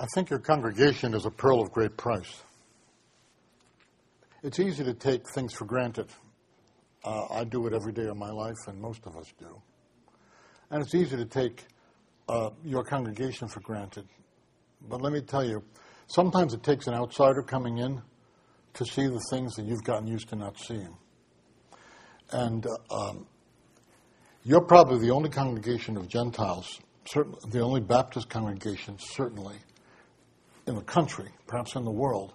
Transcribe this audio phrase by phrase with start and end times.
[0.00, 2.42] I think your congregation is a pearl of great price.
[4.44, 6.06] It's easy to take things for granted.
[7.04, 9.60] Uh, I do it every day of my life, and most of us do.
[10.70, 11.64] And it's easy to take
[12.28, 14.06] uh, your congregation for granted.
[14.88, 15.64] But let me tell you,
[16.06, 18.00] sometimes it takes an outsider coming in
[18.74, 20.96] to see the things that you've gotten used to not seeing.
[22.30, 23.26] And uh, um,
[24.44, 29.56] you're probably the only congregation of Gentiles, certainly the only Baptist congregation, certainly,
[30.68, 32.34] in the country, perhaps in the world,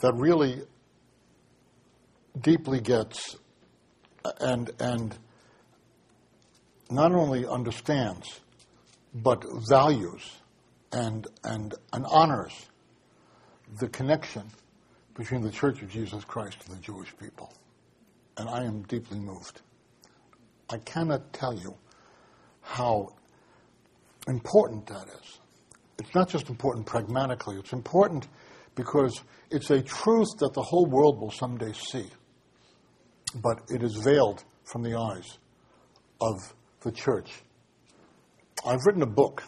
[0.00, 0.62] that really
[2.40, 3.36] deeply gets
[4.40, 5.16] and and
[6.90, 8.40] not only understands
[9.14, 10.22] but values
[10.92, 12.66] and and and honors
[13.78, 14.42] the connection
[15.14, 17.52] between the Church of Jesus Christ and the Jewish people.
[18.36, 19.60] And I am deeply moved.
[20.68, 21.76] I cannot tell you
[22.62, 23.14] how
[24.26, 25.38] important that is
[25.98, 28.28] it's not just important pragmatically, it's important
[28.74, 32.06] because it's a truth that the whole world will someday see.
[33.36, 35.38] But it is veiled from the eyes
[36.20, 36.36] of
[36.82, 37.30] the church.
[38.66, 39.42] I've written a book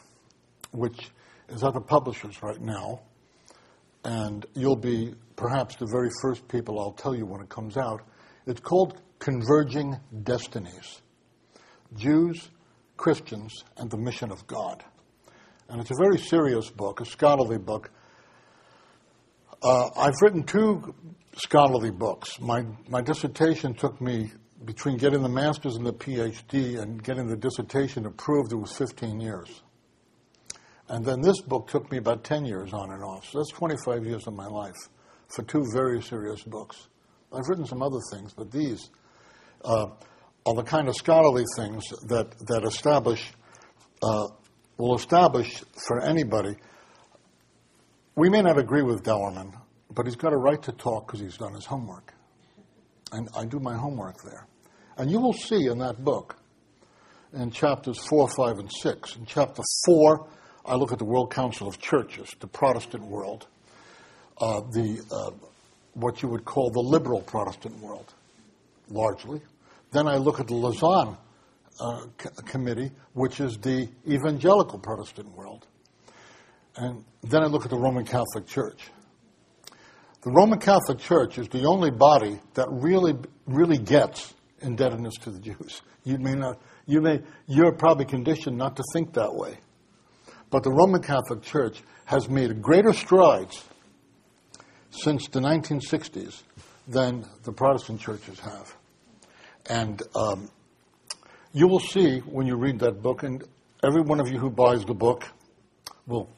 [0.72, 1.11] which
[1.48, 3.00] is at the publishers right now,
[4.05, 8.03] and you'll be perhaps the very first people I'll tell you when it comes out.
[8.47, 11.00] It's called Converging Destinies
[11.94, 12.50] Jews,
[12.97, 14.84] Christians, and the Mission of God
[15.69, 17.91] and it's a very serious book, a scholarly book.
[19.62, 20.95] Uh, I've written two
[21.36, 22.41] scholarly books.
[22.41, 24.31] My, my dissertation took me
[24.64, 29.20] between getting the master's and the PhD and getting the dissertation approved, it was 15
[29.20, 29.62] years.
[30.89, 33.28] And then this book took me about 10 years on and off.
[33.28, 34.77] So that's 25 years of my life
[35.34, 36.89] for two very serious books.
[37.33, 38.91] I've written some other things, but these
[39.64, 39.87] uh,
[40.47, 43.33] are the kind of scholarly things that, that establish
[44.03, 44.28] uh,
[44.78, 46.56] will establish for anybody.
[48.14, 49.55] We may not agree with Dauermann,
[49.94, 52.12] but he's got a right to talk because he's done his homework.
[53.12, 54.47] And I do my homework there.
[54.97, 56.36] And you will see in that book,
[57.32, 59.16] in chapters 4, 5, and 6.
[59.16, 60.26] In chapter 4,
[60.65, 63.47] I look at the World Council of Churches, the Protestant world,
[64.38, 65.31] uh, the, uh,
[65.94, 68.12] what you would call the liberal Protestant world,
[68.88, 69.41] largely.
[69.92, 71.16] Then I look at the Lausanne
[71.81, 75.66] uh, c- committee, which is the evangelical Protestant world.
[76.76, 78.91] And then I look at the Roman Catholic Church.
[80.22, 83.15] The Roman Catholic Church is the only body that really,
[83.47, 85.82] really gets indebtedness to the Jews.
[86.04, 89.59] You may not, you may, you're probably conditioned not to think that way.
[90.50, 93.65] But the Roman Catholic Church has made greater strides
[94.91, 96.42] since the 1960s
[96.88, 98.76] than the Protestant churches have.
[99.69, 100.48] And um,
[101.56, 103.43] you will see when you read that book, and
[103.83, 105.25] every one of you who buys the book
[106.06, 106.28] will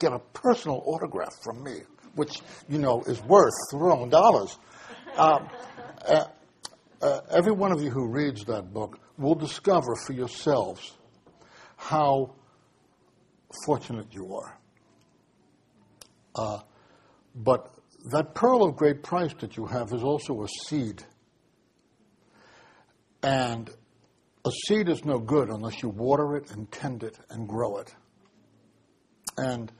[0.00, 1.82] get a personal autograph from me,
[2.16, 4.58] which, you know, is worth throwing dollars.
[5.16, 5.48] Um,
[6.04, 6.24] uh,
[7.00, 10.96] uh, every one of you who reads that book will discover for yourselves
[11.76, 12.34] how
[13.64, 14.58] fortunate you are.
[16.34, 16.58] Uh,
[17.36, 17.70] but
[18.10, 21.04] that pearl of great price that you have is also a seed.
[23.22, 23.70] And
[24.44, 27.94] a seed is no good unless you water it and tend it and grow it.
[29.36, 29.70] And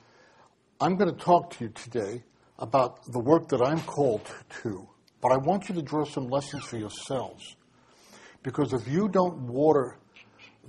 [0.80, 2.22] I'm going to talk to you today
[2.58, 4.22] about the work that I'm called
[4.62, 4.86] to,
[5.20, 7.56] but I want you to draw some lessons for yourselves.
[8.42, 9.98] Because if you don't water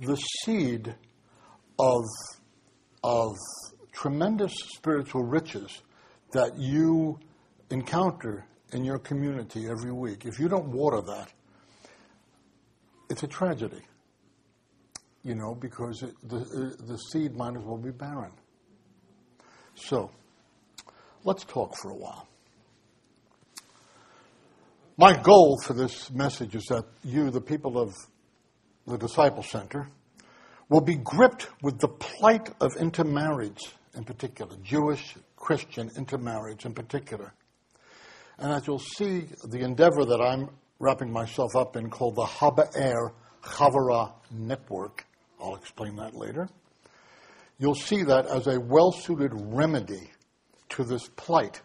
[0.00, 0.94] the seed
[1.78, 2.04] of,
[3.04, 3.36] of
[3.92, 5.82] tremendous spiritual riches
[6.32, 7.18] that you
[7.70, 11.32] encounter in your community every week, if you don't water that,
[13.12, 13.82] it's a tragedy,
[15.22, 18.32] you know, because it, the, uh, the seed might as well be barren.
[19.74, 20.10] So,
[21.22, 22.26] let's talk for a while.
[24.96, 27.92] My goal for this message is that you, the people of
[28.86, 29.90] the Disciple Center,
[30.70, 33.60] will be gripped with the plight of intermarriage
[33.94, 37.34] in particular, Jewish, Christian intermarriage in particular.
[38.38, 40.48] And as you'll see, the endeavor that I'm
[40.82, 45.06] wrapping myself up in called the Haba'er Chavara Network.
[45.40, 46.48] I'll explain that later.
[47.58, 50.10] You'll see that as a well suited remedy
[50.70, 51.62] to this plight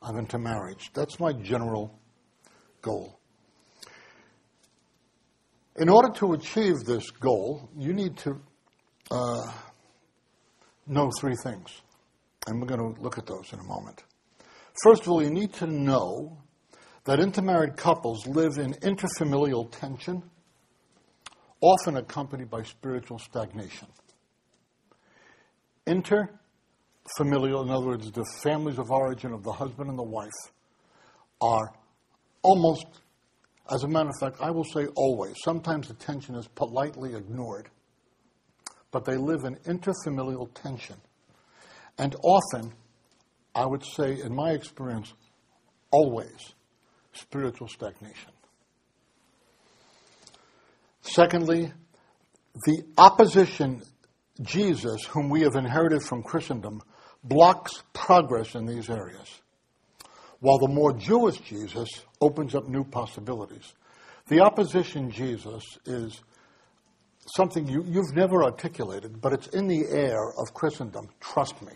[0.00, 0.92] of intermarriage.
[0.94, 1.98] That's my general
[2.80, 3.18] goal.
[5.76, 8.40] In order to achieve this goal, you need to
[9.10, 9.52] uh,
[10.86, 11.70] know three things.
[12.46, 14.04] And we're going to look at those in a moment.
[14.84, 16.38] First of all, you need to know
[17.04, 20.22] that intermarried couples live in interfamilial tension,
[21.60, 23.88] often accompanied by spiritual stagnation.
[25.86, 30.30] Interfamilial in other words, the families of origin of the husband and the wife,
[31.40, 31.72] are
[32.42, 32.86] almost,
[33.72, 37.70] as a matter of fact, I will say always, sometimes the tension is politely ignored,
[38.90, 40.96] but they live in interfamilial tension.
[41.98, 42.72] And often,
[43.54, 45.12] I would say, in my experience,
[45.92, 46.54] always,
[47.12, 48.32] spiritual stagnation.
[51.02, 51.72] Secondly,
[52.66, 53.82] the opposition
[54.42, 56.80] Jesus, whom we have inherited from Christendom,
[57.22, 59.40] blocks progress in these areas,
[60.40, 61.88] while the more Jewish Jesus
[62.20, 63.74] opens up new possibilities.
[64.28, 66.20] The opposition Jesus is
[67.36, 71.08] something you, you've never articulated, but it's in the air of Christendom.
[71.20, 71.72] Trust me.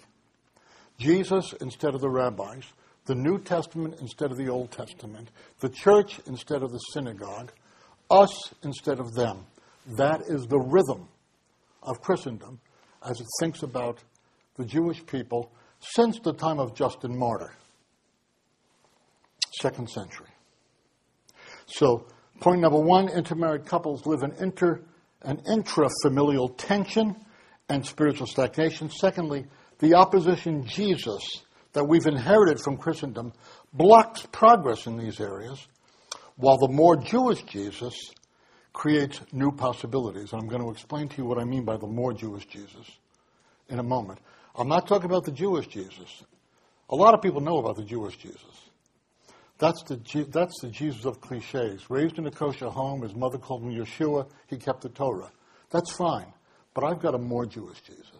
[0.98, 2.64] Jesus instead of the rabbis,
[3.06, 5.30] the New Testament instead of the Old Testament,
[5.60, 7.52] the church instead of the synagogue,
[8.10, 9.46] us instead of them.
[9.98, 11.08] That is the rhythm
[11.82, 12.60] of Christendom
[13.06, 13.98] as it thinks about
[14.56, 17.52] the Jewish people since the time of Justin Martyr,
[19.60, 20.28] second century.
[21.66, 22.06] So,
[22.40, 24.80] point number one intermarried couples live in inter
[25.22, 27.16] and intrafamilial tension
[27.68, 28.90] and spiritual stagnation.
[28.90, 29.46] Secondly,
[29.78, 31.42] the opposition Jesus
[31.74, 33.32] that we've inherited from Christendom
[33.72, 35.66] blocks progress in these areas,
[36.36, 37.94] while the more Jewish Jesus
[38.72, 40.32] creates new possibilities.
[40.32, 42.90] And I'm going to explain to you what I mean by the more Jewish Jesus
[43.68, 44.20] in a moment.
[44.56, 46.22] I'm not talking about the Jewish Jesus.
[46.90, 48.40] A lot of people know about the Jewish Jesus.
[49.58, 51.88] That's the, that's the Jesus of cliches.
[51.88, 55.30] Raised in a kosher home, his mother called him Yeshua, he kept the Torah.
[55.70, 56.32] That's fine.
[56.74, 58.10] But I've got a more Jewish Jesus.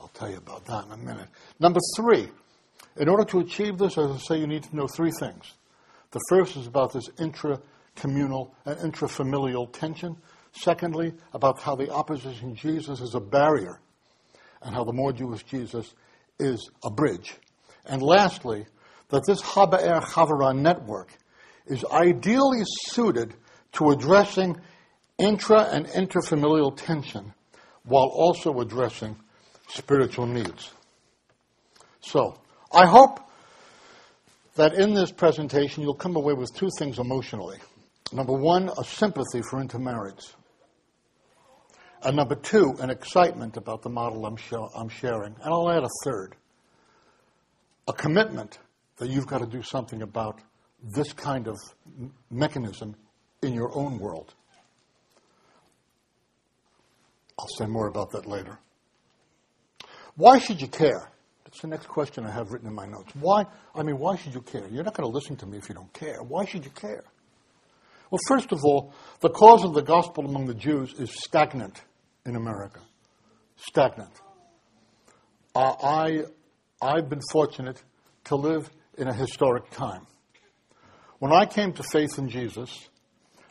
[0.00, 1.28] I'll tell you about that in a minute.
[1.60, 2.28] Number three,
[2.96, 5.54] in order to achieve this, as I say, you need to know three things.
[6.10, 7.60] The first is about this intra
[7.96, 10.16] communal and intrafamilial tension.
[10.52, 13.80] Secondly, about how the opposition Jesus is a barrier
[14.62, 15.94] and how the more Jewish Jesus
[16.38, 17.34] is a bridge.
[17.86, 18.66] And lastly,
[19.08, 21.10] that this Haba'er Chavara network
[21.66, 23.34] is ideally suited
[23.72, 24.60] to addressing
[25.18, 27.32] intra and interfamilial tension
[27.84, 29.16] while also addressing
[29.68, 30.70] spiritual needs.
[32.00, 32.41] So,
[32.74, 33.20] I hope
[34.56, 37.58] that in this presentation you'll come away with two things emotionally.
[38.12, 40.24] Number one, a sympathy for intermarriage.
[42.02, 45.34] And number two, an excitement about the model I'm, show, I'm sharing.
[45.42, 46.36] And I'll add a third
[47.88, 48.58] a commitment
[48.98, 50.40] that you've got to do something about
[50.94, 51.56] this kind of
[52.30, 52.94] mechanism
[53.42, 54.34] in your own world.
[57.38, 58.58] I'll say more about that later.
[60.14, 61.11] Why should you care?
[61.52, 63.12] That's the next question I have written in my notes.
[63.20, 63.44] Why?
[63.74, 64.66] I mean, why should you care?
[64.70, 66.22] You're not going to listen to me if you don't care.
[66.22, 67.04] Why should you care?
[68.10, 71.82] Well, first of all, the cause of the gospel among the Jews is stagnant
[72.24, 72.80] in America.
[73.56, 74.12] Stagnant.
[75.54, 76.22] Uh, I,
[76.80, 77.82] I've been fortunate
[78.24, 80.06] to live in a historic time.
[81.18, 82.88] When I came to faith in Jesus,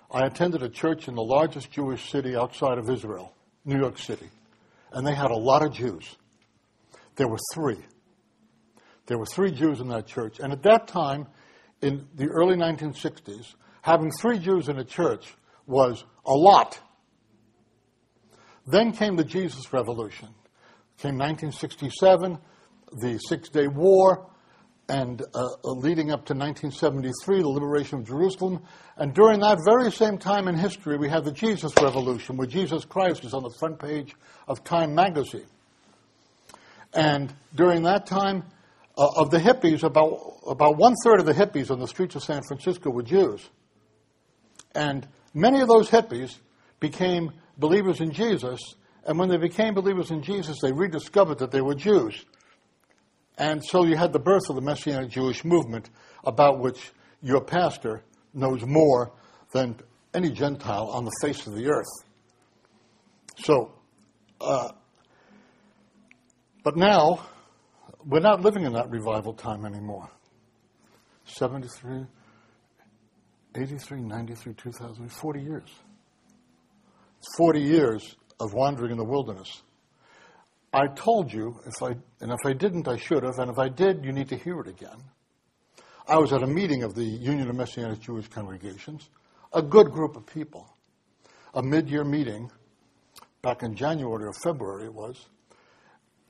[0.09, 3.31] I attended a church in the largest Jewish city outside of Israel,
[3.63, 4.29] New York City,
[4.91, 6.15] and they had a lot of Jews.
[7.21, 7.77] There were three.
[9.05, 11.27] There were three Jews in that church, and at that time,
[11.79, 13.53] in the early 1960s,
[13.83, 15.35] having three Jews in a church
[15.67, 16.79] was a lot.
[18.65, 20.29] Then came the Jesus Revolution.
[20.97, 22.39] Came 1967,
[22.93, 24.27] the Six Day War,
[24.89, 25.25] and uh,
[25.63, 28.63] uh leading up to 1973, the liberation of Jerusalem.
[28.97, 32.83] And during that very same time in history, we have the Jesus Revolution, where Jesus
[32.83, 34.15] Christ is on the front page
[34.47, 35.45] of Time magazine.
[36.93, 38.43] And during that time,
[38.97, 42.23] uh, of the hippies, about, about one third of the hippies on the streets of
[42.23, 43.49] San Francisco were Jews.
[44.75, 46.37] And many of those hippies
[46.79, 48.59] became believers in Jesus,
[49.05, 52.25] and when they became believers in Jesus, they rediscovered that they were Jews.
[53.37, 55.89] And so you had the birth of the Messianic Jewish movement,
[56.23, 59.11] about which your pastor knows more
[59.53, 59.77] than
[60.13, 61.87] any Gentile on the face of the earth.
[63.37, 63.71] So,
[64.39, 64.69] uh,
[66.63, 67.25] but now,
[68.05, 70.09] we're not living in that revival time anymore.
[71.25, 72.05] 73,
[73.55, 75.69] 83, 93, 2000, 40 years.
[77.19, 79.61] It's 40 years of wandering in the wilderness.
[80.73, 81.89] I told you, if I,
[82.21, 84.59] and if I didn't, I should have, and if I did, you need to hear
[84.61, 85.03] it again.
[86.07, 89.09] I was at a meeting of the Union of Messianic Jewish Congregations,
[89.53, 90.73] a good group of people,
[91.53, 92.49] a mid year meeting
[93.41, 95.27] back in January or February it was,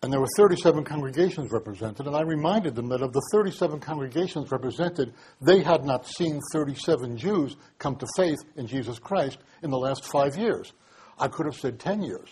[0.03, 4.51] and there were 37 congregations represented, and I reminded them that of the 37 congregations
[4.51, 9.77] represented, they had not seen 37 Jews come to faith in Jesus Christ in the
[9.77, 10.73] last five years.
[11.19, 12.29] I could have said 10 years,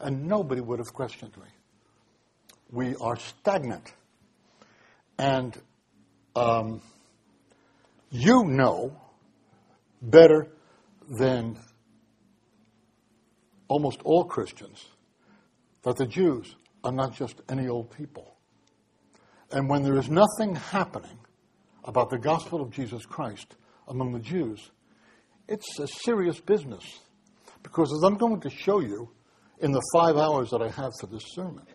[0.00, 1.48] and nobody would have questioned me.
[2.70, 3.92] we are stagnant.
[5.18, 5.60] And
[6.34, 6.80] um,
[8.10, 8.96] you know
[10.00, 10.48] better
[11.18, 11.58] than
[13.68, 14.86] almost all Christians
[15.82, 18.36] that the Jews are not just any old people.
[19.52, 21.18] And when there is nothing happening
[21.84, 23.56] about the gospel of Jesus Christ
[23.88, 24.70] among the Jews,
[25.48, 26.84] it's a serious business.
[27.62, 29.10] Because as I'm going to show you
[29.58, 31.66] in the five hours that I have for this sermon,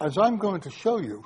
[0.00, 1.24] as I'm going to show you,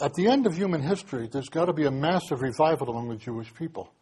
[0.00, 3.16] at the end of human history, there's got to be a massive revival among the
[3.16, 3.92] Jewish people.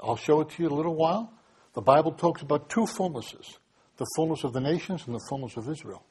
[0.00, 1.32] I'll show it to you in a little while.
[1.74, 3.56] The Bible talks about two fullnesses
[3.96, 6.04] the fullness of the nations and the fullness of Israel.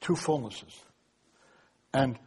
[0.00, 0.74] Two fullnesses.
[1.92, 2.18] And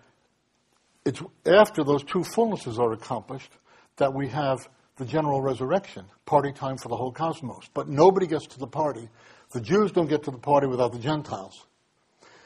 [1.06, 3.52] it's after those two fullnesses are accomplished
[3.98, 7.70] that we have the general resurrection, party time for the whole cosmos.
[7.74, 9.10] But nobody gets to the party.
[9.52, 11.66] The Jews don't get to the party without the Gentiles.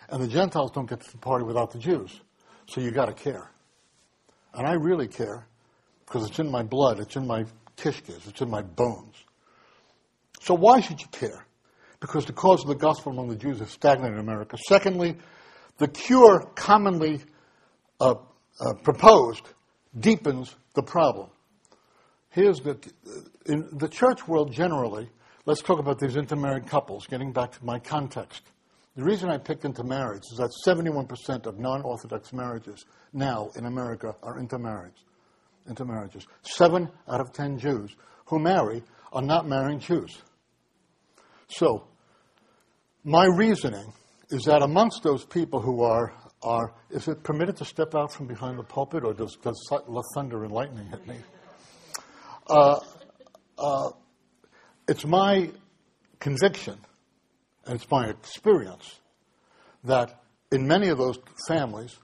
[0.10, 2.20] And the Gentiles don't get to the party without the Jews.
[2.68, 3.50] So you got to care.
[4.54, 5.48] And I really care
[6.06, 7.46] because it's in my blood, it's in my
[7.78, 9.16] kishkas, it's in my bones.
[10.42, 11.46] So why should you care?
[12.02, 14.58] Because the cause of the gospel among the Jews is stagnant in America.
[14.68, 15.18] Secondly,
[15.78, 17.22] the cure commonly
[18.02, 18.16] uh,
[18.60, 19.44] uh, proposed
[19.98, 21.30] deepens the problem.
[22.30, 22.78] Here's the,
[23.46, 25.10] in the church world generally,
[25.46, 28.44] let's talk about these intermarried couples, getting back to my context.
[28.96, 34.16] The reason I picked intermarriage is that 71% of non Orthodox marriages now in America
[34.22, 35.00] are intermarriages.
[35.68, 36.26] intermarriages.
[36.42, 40.22] Seven out of ten Jews who marry are not marrying Jews.
[41.48, 41.88] So,
[43.04, 43.94] my reasoning
[44.30, 48.28] is that amongst those people who are, are is it permitted to step out from
[48.28, 49.70] behind the pulpit or does, does
[50.16, 51.16] thunder and lightning hit me?
[52.48, 52.80] Uh,
[53.58, 53.90] uh,
[54.88, 55.50] it's my
[56.20, 56.78] conviction
[57.66, 59.00] and it's my experience
[59.84, 61.18] that in many of those
[61.48, 61.98] families,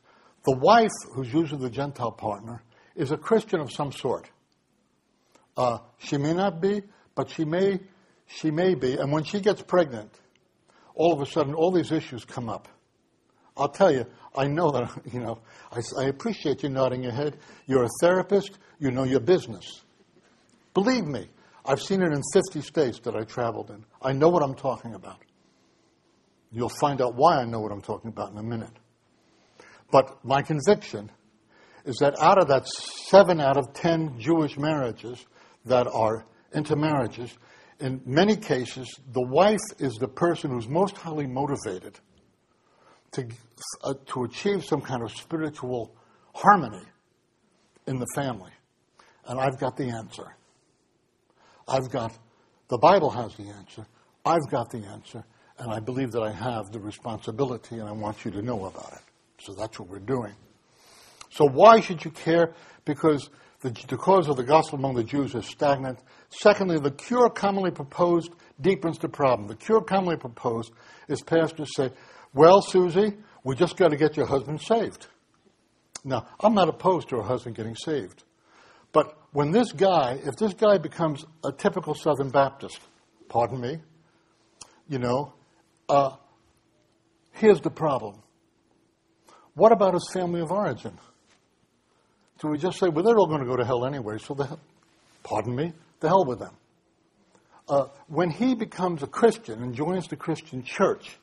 [0.46, 2.63] the wife, who's usually the Gentile partner,
[2.96, 4.30] is a Christian of some sort.
[5.56, 6.82] Uh, she may not be,
[7.16, 7.80] but she may,
[8.27, 8.96] she may be.
[8.96, 10.12] And when she gets pregnant,
[10.98, 12.68] all of a sudden, all these issues come up.
[13.56, 15.39] I'll tell you, I know that, you know,
[15.72, 17.38] I, I appreciate you nodding your head.
[17.68, 19.82] You're a therapist, you know your business.
[20.74, 21.30] Believe me,
[21.66, 23.86] I've seen it in 50 states that I traveled in.
[24.01, 25.22] I know what I'm talking about.
[26.51, 28.74] You'll find out why I know what I'm talking about in a minute.
[29.92, 31.12] But my conviction
[31.86, 35.25] is that out of that seven out of ten Jewish marriages
[35.66, 37.38] that are intermarriages,
[37.79, 42.00] in many cases, the wife is the person who's most highly motivated
[43.12, 43.27] to,
[43.84, 45.96] uh, to achieve some kind of spiritual
[46.34, 46.86] harmony
[47.88, 48.51] in the family.
[49.25, 50.36] And I've got the answer.
[51.67, 52.17] I've got,
[52.69, 53.86] the Bible has the answer.
[54.25, 55.24] I've got the answer.
[55.60, 58.93] And I believe that I have the responsibility, and I want you to know about
[58.93, 59.01] it.
[59.39, 60.34] So that's what we're doing.
[61.29, 62.53] So why should you care?
[62.86, 63.29] Because
[63.61, 65.99] the, the cause of the gospel among the Jews is stagnant.
[66.29, 69.47] Secondly, the cure commonly proposed deepens the problem.
[69.47, 70.71] The cure commonly proposed
[71.07, 71.91] is pastors say,
[72.33, 75.07] well, Susie, we just got to get your husband saved.
[76.03, 78.23] Now, I'm not opposed to a husband getting saved.
[78.91, 82.79] But when this guy, if this guy becomes a typical Southern Baptist,
[83.27, 83.79] pardon me,
[84.87, 85.33] you know,
[85.89, 86.11] uh,
[87.31, 88.21] here's the problem.
[89.53, 90.97] What about his family of origin?
[92.39, 94.58] Do we just say, well, they're all going to go to hell anyway, so the,
[95.24, 96.53] pardon me, the hell with them.
[97.67, 101.17] Uh, when he becomes a Christian and joins the Christian church,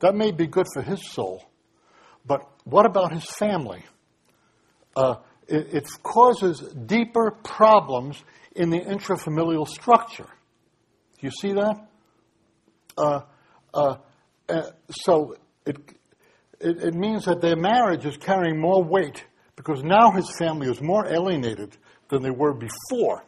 [0.00, 1.44] that may be good for his soul,
[2.26, 3.84] but what about his family?
[4.94, 5.16] Uh,
[5.48, 8.22] it, it, causes deeper problems
[8.54, 10.26] in the intrafamilial structure.
[11.18, 11.88] Do you see that?
[12.98, 13.20] Uh,
[13.72, 13.96] uh,
[14.48, 15.78] uh, so it,
[16.60, 19.24] it, it means that their marriage is carrying more weight
[19.56, 21.76] because now his family is more alienated
[22.08, 23.24] than they were before.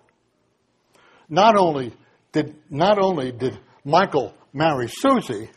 [1.28, 1.92] Not only
[2.32, 5.50] did, not only did Michael marry Susie,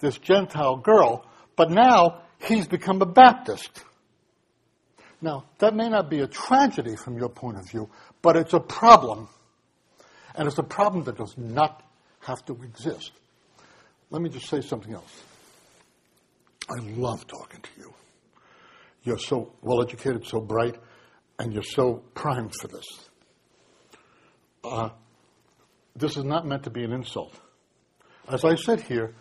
[0.00, 1.26] this Gentile girl,
[1.56, 3.84] but now he's become a Baptist.
[5.20, 7.88] Now, that may not be a tragedy from your point of view,
[8.20, 9.28] but it's a problem.
[10.34, 11.82] And it's a problem that does not
[12.20, 13.12] have to exist.
[14.10, 15.22] Let me just say something else.
[16.68, 17.94] I love talking to you.
[19.06, 20.74] You're so well educated, so bright,
[21.38, 22.84] and you're so primed for this.
[24.64, 24.90] Uh,
[25.94, 27.32] this is not meant to be an insult.
[28.28, 29.14] As I said here,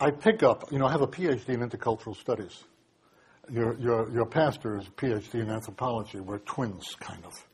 [0.00, 2.64] I pick up, you know, I have a PhD in intercultural studies.
[3.48, 6.18] Your, your, your pastor is a PhD in anthropology.
[6.18, 7.46] We're twins, kind of.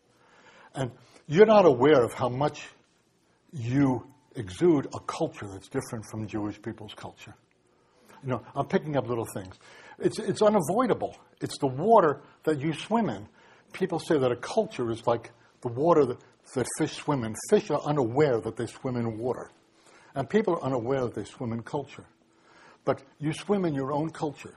[0.74, 0.90] And
[1.28, 2.68] you're not aware of how much
[3.52, 7.34] you exude a culture that's different from Jewish people's culture.
[8.22, 9.58] You know, I'm picking up little things.
[9.98, 11.16] It's, it's unavoidable.
[11.40, 13.28] It's the water that you swim in.
[13.72, 15.30] People say that a culture is like
[15.62, 16.18] the water that,
[16.54, 17.34] that fish swim in.
[17.50, 19.50] Fish are unaware that they swim in water.
[20.14, 22.04] And people are unaware that they swim in culture.
[22.84, 24.54] But you swim in your own culture.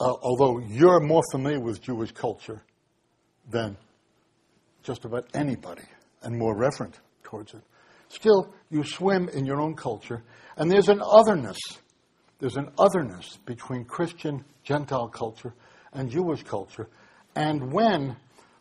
[0.00, 2.62] Uh, although you're more familiar with Jewish culture
[3.50, 3.76] than
[4.82, 5.82] just about anybody
[6.22, 7.62] and more reverent towards it.
[8.08, 10.22] Still, you swim in your own culture,
[10.56, 11.58] and there's an otherness.
[12.38, 15.54] There's an otherness between Christian Gentile culture
[15.92, 16.88] and Jewish culture.
[17.34, 18.16] And when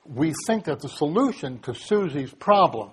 [0.05, 2.91] we think that the solution to Susie's problem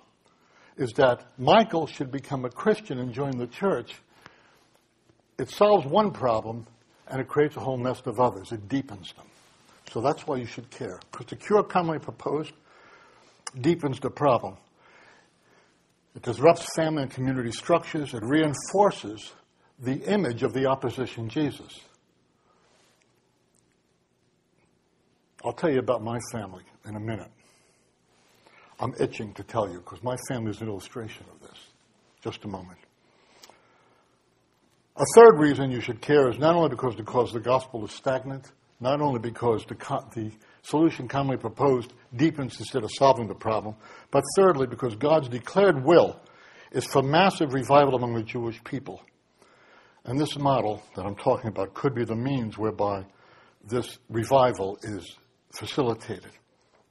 [0.77, 3.95] is that Michael should become a Christian and join the church,
[5.39, 6.67] it solves one problem
[7.07, 8.53] and it creates a whole nest of others.
[8.53, 9.27] It deepens them.
[9.91, 10.99] So that's why you should care.
[11.11, 12.53] Because the cure commonly proposed
[13.61, 14.57] deepens the problem.
[16.17, 18.15] It disrupts family and community structures.
[18.15, 19.33] It reinforces
[19.79, 21.81] the image of the opposition Jesus.
[25.45, 27.31] I'll tell you about my family in a minute.
[28.81, 31.59] I'm itching to tell you because my family is an illustration of this.
[32.23, 32.79] Just a moment.
[34.97, 37.91] A third reason you should care is not only because the cause the gospel is
[37.91, 39.75] stagnant, not only because the,
[40.15, 40.31] the
[40.63, 43.75] solution commonly proposed deepens instead of solving the problem,
[44.11, 46.21] but thirdly, because God's declared will
[46.73, 49.03] is for massive revival among the Jewish people.
[50.05, 53.05] And this model that I'm talking about could be the means whereby
[53.67, 55.17] this revival is
[55.51, 56.31] facilitated.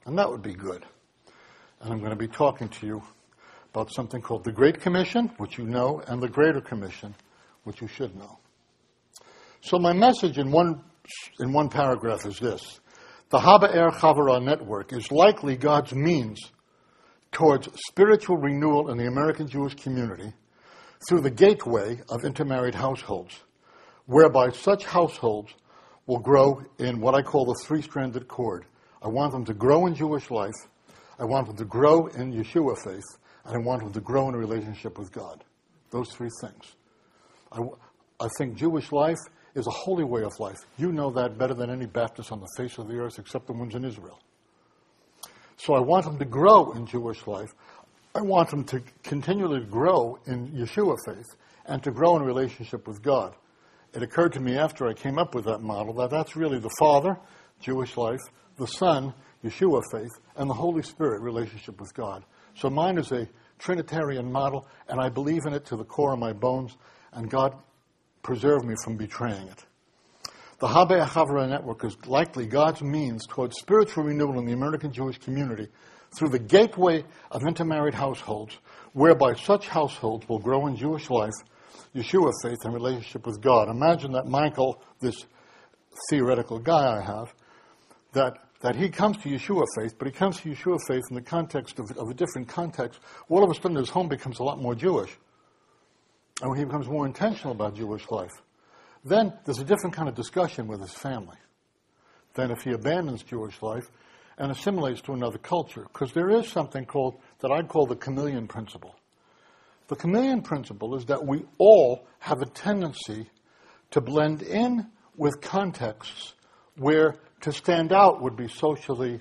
[0.05, 0.85] And that would be good.
[1.81, 3.03] And I'm going to be talking to you
[3.71, 7.13] about something called the Great Commission, which you know, and the Greater Commission,
[7.63, 8.39] which you should know.
[9.61, 10.81] So my message in one,
[11.39, 12.79] in one paragraph is this.
[13.29, 16.39] The Haba'er Chavara network is likely God's means
[17.31, 20.33] towards spiritual renewal in the American Jewish community
[21.07, 23.39] through the gateway of intermarried households,
[24.05, 25.53] whereby such households
[26.05, 28.65] will grow in what I call the three stranded cord.
[29.01, 30.55] I want them to grow in Jewish life,
[31.19, 33.03] I want them to grow in Yeshua faith,
[33.45, 35.43] and I want them to grow in a relationship with God.
[35.91, 36.75] Those three things.
[37.51, 37.61] I,
[38.19, 39.19] I think Jewish life
[39.55, 40.57] is a holy way of life.
[40.77, 43.53] You know that better than any Baptist on the face of the earth except the
[43.53, 44.19] ones in Israel.
[45.57, 47.53] So I want them to grow in Jewish life.
[48.15, 53.01] I want them to continually grow in Yeshua faith and to grow in relationship with
[53.01, 53.33] God.
[53.91, 56.69] It occurred to me after I came up with that model that that's really the
[56.77, 57.17] Father,
[57.59, 58.21] Jewish life,
[58.57, 62.23] the Son, Yeshua faith, and the Holy Spirit relationship with God.
[62.55, 66.19] So mine is a Trinitarian model, and I believe in it to the core of
[66.19, 66.77] my bones,
[67.13, 67.55] and God
[68.21, 69.65] preserve me from betraying it.
[70.59, 75.17] The Haba'er Chavara Network is likely God's means towards spiritual renewal in the American Jewish
[75.17, 75.67] community
[76.17, 78.57] through the gateway of intermarried households,
[78.93, 81.33] whereby such households will grow in Jewish life,
[81.95, 83.69] Yeshua faith, and relationship with God.
[83.69, 85.15] Imagine that Michael, this
[86.09, 87.33] theoretical guy I have,
[88.13, 91.21] that, that he comes to Yeshua faith, but he comes to Yeshua faith in the
[91.21, 92.99] context of, of a different context.
[93.29, 95.11] All of a sudden his home becomes a lot more Jewish.
[96.41, 98.31] And he becomes more intentional about Jewish life,
[99.05, 101.37] then there's a different kind of discussion with his family
[102.35, 103.89] than if he abandons Jewish life
[104.37, 105.83] and assimilates to another culture.
[105.91, 108.95] Because there is something called, that I'd call the chameleon principle.
[109.87, 113.29] The chameleon principle is that we all have a tendency
[113.91, 116.33] to blend in with contexts
[116.77, 119.19] where to stand out would be socially,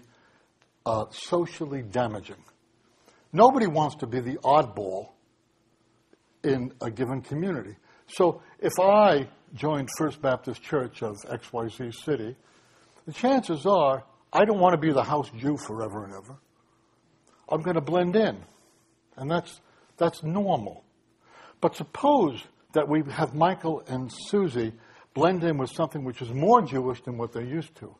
[0.86, 2.42] uh, socially damaging.
[3.32, 5.08] Nobody wants to be the oddball
[6.44, 7.76] in a given community.
[8.06, 12.36] So if I joined First Baptist Church of XYZ City,
[13.06, 16.36] the chances are I don't want to be the house Jew forever and ever.
[17.48, 18.42] I'm going to blend in.
[19.16, 19.60] And that's,
[19.98, 20.84] that's normal.
[21.60, 22.42] But suppose
[22.72, 24.72] that we have Michael and Susie
[25.14, 27.94] blend in with something which is more Jewish than what they're used to.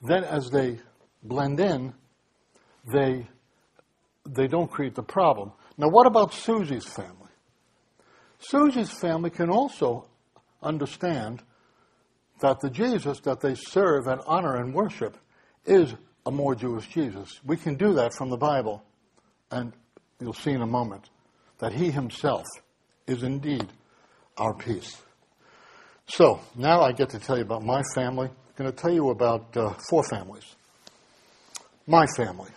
[0.00, 0.78] Then, as they
[1.22, 1.92] blend in,
[2.90, 3.28] they,
[4.26, 5.52] they don't create the problem.
[5.76, 7.12] Now, what about Susie's family?
[8.38, 10.08] Susie's family can also
[10.62, 11.42] understand
[12.40, 15.16] that the Jesus that they serve and honor and worship
[15.68, 15.94] is
[16.26, 17.40] a more Jewish Jesus.
[17.44, 18.82] We can do that from the Bible,
[19.50, 19.72] and
[20.20, 21.08] you'll see in a moment
[21.58, 22.44] that He Himself
[23.06, 23.66] is indeed
[24.36, 24.96] our peace.
[26.06, 28.28] So now I get to tell you about my family.
[28.28, 30.44] I'm going to tell you about uh, four families.
[31.86, 32.50] My family.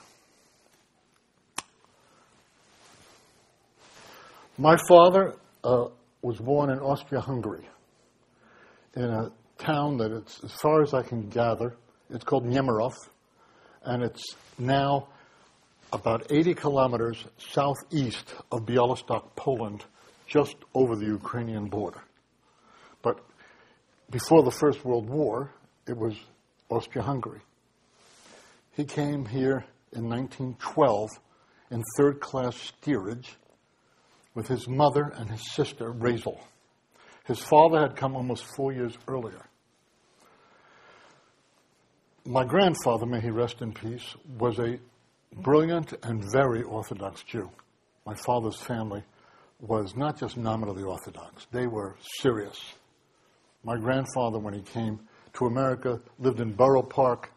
[4.58, 5.88] My father uh,
[6.22, 7.68] was born in Austria-Hungary,
[8.96, 11.76] in a town that as far as I can gather,
[12.12, 12.94] it's called Niemirov,
[13.84, 15.08] and it's now
[15.94, 19.86] about 80 kilometers southeast of Bialystok, Poland,
[20.28, 22.02] just over the Ukrainian border.
[23.02, 23.20] But
[24.10, 25.52] before the First World War,
[25.88, 26.16] it was
[26.70, 27.42] Austria-Hungary.
[28.74, 31.10] He came here in 1912
[31.72, 33.36] in third class steerage
[34.34, 36.40] with his mother and his sister, Razel.
[37.26, 39.46] His father had come almost four years earlier.
[42.26, 44.78] My grandfather, may he rest in peace, was a
[45.38, 47.50] brilliant and very Orthodox Jew.
[48.06, 49.04] My father's family
[49.60, 52.74] was not just nominally Orthodox, they were serious.
[53.64, 55.00] My grandfather, when he came
[55.34, 57.32] to America, lived in Borough Park.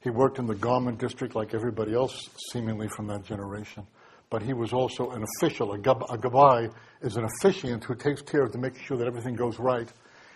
[0.00, 3.86] He worked in the garment district like everybody else, seemingly from that generation.
[4.28, 5.72] But he was also an official.
[5.72, 9.06] A, gab- a gabbai is an officiant who takes care of to make sure that
[9.06, 9.88] everything goes right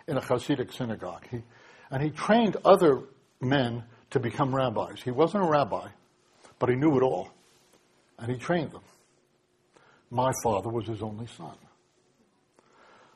[0.07, 1.26] in a Hasidic synagogue.
[1.29, 1.42] He,
[1.90, 3.03] and he trained other
[3.40, 5.03] men to become rabbis.
[5.03, 5.88] He wasn't a rabbi,
[6.59, 7.31] but he knew it all.
[8.18, 8.83] And he trained them.
[10.11, 11.57] My father was his only son.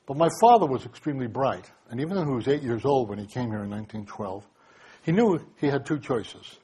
[0.07, 3.19] But my father was extremely bright, and even though he was eight years old when
[3.19, 4.45] he came here in 1912,
[5.03, 6.59] he knew he had two choices.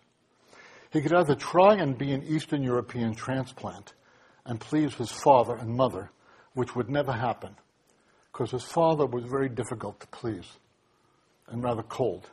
[0.90, 3.94] He could either try and be an Eastern European transplant
[4.44, 6.10] and please his father and mother,
[6.54, 7.54] which would never happen,
[8.32, 10.50] because his father was very difficult to please
[11.48, 12.28] and rather cold.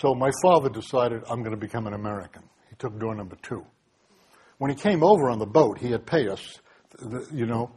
[0.00, 2.42] So my father decided, I'm going to become an American.
[2.68, 3.64] He took door number two.
[4.58, 6.58] When he came over on the boat, he had payas,
[7.32, 7.70] you know,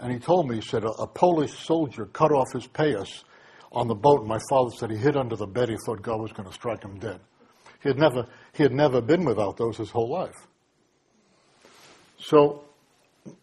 [0.00, 3.22] and he told me, he said, a, a Polish soldier cut off his payas
[3.70, 4.20] on the boat.
[4.20, 5.68] And my father said he hid under the bed.
[5.68, 7.20] He thought God was going to strike him dead.
[7.80, 10.48] He had never, he had never been without those his whole life.
[12.18, 12.64] So,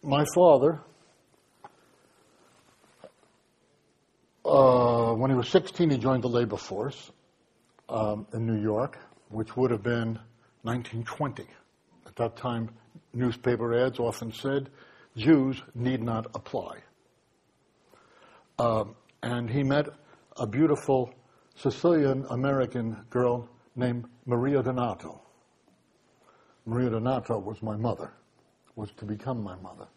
[0.04, 0.82] my father,
[4.43, 7.12] uh, when he was 16, he joined the labor force
[7.92, 8.98] um, in New York,
[9.30, 10.18] which would have been
[10.64, 11.46] 1920.
[12.08, 12.70] At that time,
[13.14, 14.70] newspaper ads often said,
[15.16, 16.78] Jews need not apply.
[18.58, 19.88] Um, and he met
[20.38, 21.14] a beautiful
[21.56, 25.22] Sicilian American girl named Maria Donato.
[26.66, 28.14] Maria Donato was my mother,
[28.76, 29.88] was to become my mother.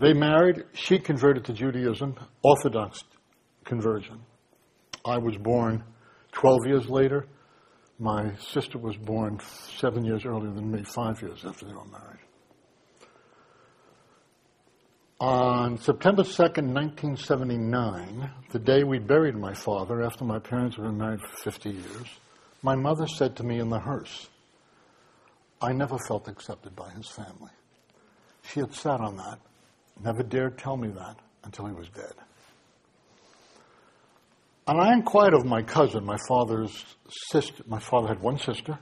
[0.00, 0.64] They married.
[0.72, 3.04] She converted to Judaism, Orthodox
[3.64, 4.20] conversion.
[5.04, 5.84] I was born
[6.32, 7.26] 12 years later.
[7.98, 9.38] My sister was born
[9.78, 12.18] seven years earlier than me, five years after they were married.
[15.20, 20.98] On September 2nd, 1979, the day we buried my father after my parents had been
[20.98, 22.08] married for 50 years,
[22.62, 24.28] my mother said to me in the hearse,
[25.60, 27.52] I never felt accepted by his family.
[28.50, 29.38] She had sat on that,
[30.02, 32.14] never dared tell me that until he was dead.
[34.66, 36.84] And I inquired of my cousin, my father's
[37.30, 37.64] sister.
[37.66, 38.78] My father had one sister,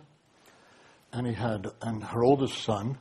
[1.12, 2.98] and he had, and her oldest son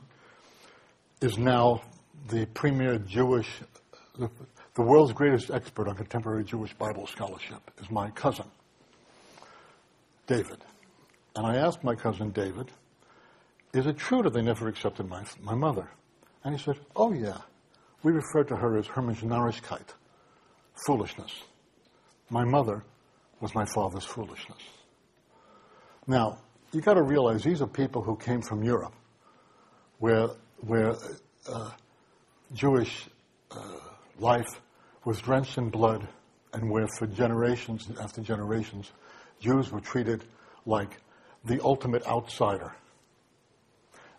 [1.20, 1.82] is now
[2.28, 3.48] the premier Jewish,
[4.18, 4.30] the,
[4.74, 8.46] the world's greatest expert on contemporary Jewish Bible scholarship is my cousin,
[10.26, 10.58] David.
[11.36, 12.70] And I asked my cousin David,
[13.74, 15.88] is it true that they never accepted my, my mother?
[16.44, 17.38] And he said, oh yeah.
[18.02, 19.88] We refer to her as Hermenschnarrigkeit,
[20.86, 21.42] foolishness.
[22.30, 22.84] My mother
[23.40, 24.62] was my father's foolishness.
[26.06, 26.38] Now,
[26.72, 28.94] you got to realize these are people who came from Europe,
[29.98, 30.28] where,
[30.60, 30.94] where
[31.48, 31.70] uh,
[32.54, 33.08] Jewish
[33.50, 33.58] uh,
[34.18, 34.60] life
[35.04, 36.06] was drenched in blood
[36.52, 38.92] and where for generations after generations,
[39.40, 40.22] Jews were treated
[40.66, 40.98] like
[41.44, 42.72] the ultimate outsider.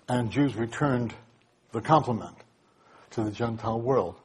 [0.10, 1.14] And Jews returned
[1.72, 2.36] the compliment
[3.12, 4.16] to the Gentile world.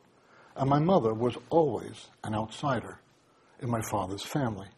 [0.57, 2.99] And my mother was always an outsider
[3.61, 4.69] in my father's family.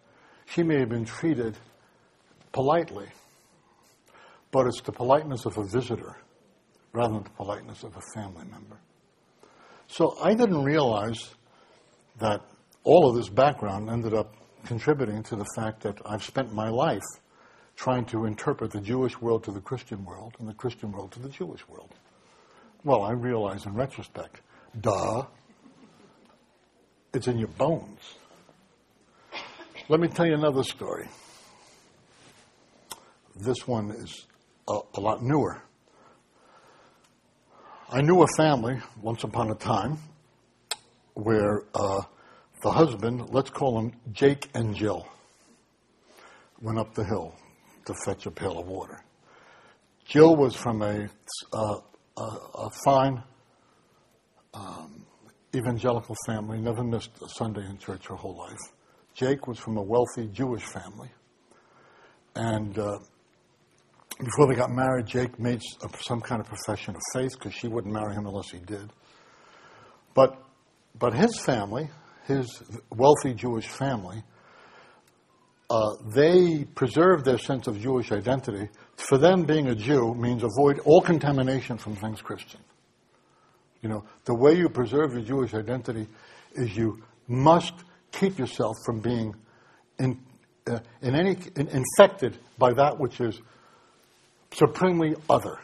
[0.47, 1.57] She may have been treated
[2.53, 3.07] politely,
[4.51, 6.17] but it's the politeness of a visitor
[6.93, 8.79] rather than the politeness of a family member.
[9.89, 11.31] So I didn't realize
[12.19, 12.43] that
[12.85, 17.05] all of this background ended up contributing to the fact that I've spent my life
[17.77, 21.21] trying to interpret the Jewish world to the Christian world and the Christian world to
[21.21, 21.95] the Jewish world.
[22.85, 24.41] Well, I realize in retrospect,
[24.81, 25.25] duh,
[27.15, 28.18] it's in your bones.
[29.91, 31.09] Let me tell you another story.
[33.35, 34.27] This one is
[34.69, 35.63] a, a lot newer.
[37.91, 39.97] I knew a family once upon a time
[41.15, 42.03] where uh,
[42.63, 45.09] the husband, let's call him Jake and Jill,
[46.61, 47.35] went up the hill
[47.87, 49.03] to fetch a pail of water.
[50.05, 51.09] Jill was from a,
[51.55, 51.81] uh,
[52.19, 53.23] a, a fine
[54.53, 55.07] um,
[55.57, 58.59] evangelical family, never missed a Sunday in church her whole life.
[59.19, 61.11] Jake was from a wealthy Jewish family.
[62.37, 62.99] And uh,
[64.21, 65.61] before they got married, Jake made
[66.07, 68.93] some kind of profession of faith because she wouldn't marry him unless he did.
[70.15, 70.41] But,
[70.97, 71.91] but his family,
[72.27, 74.23] his wealthy Jewish family,
[75.69, 78.69] uh, they preserve their sense of Jewish identity.
[78.97, 82.61] For them, being a Jew means avoid all contamination from things Christian.
[83.83, 86.07] You know, the way you preserve your Jewish identity
[86.55, 87.75] is you must
[88.13, 89.35] keep yourself from being
[89.99, 90.21] in,
[90.67, 93.41] uh, in any in, infected by that which is
[94.53, 95.59] supremely other.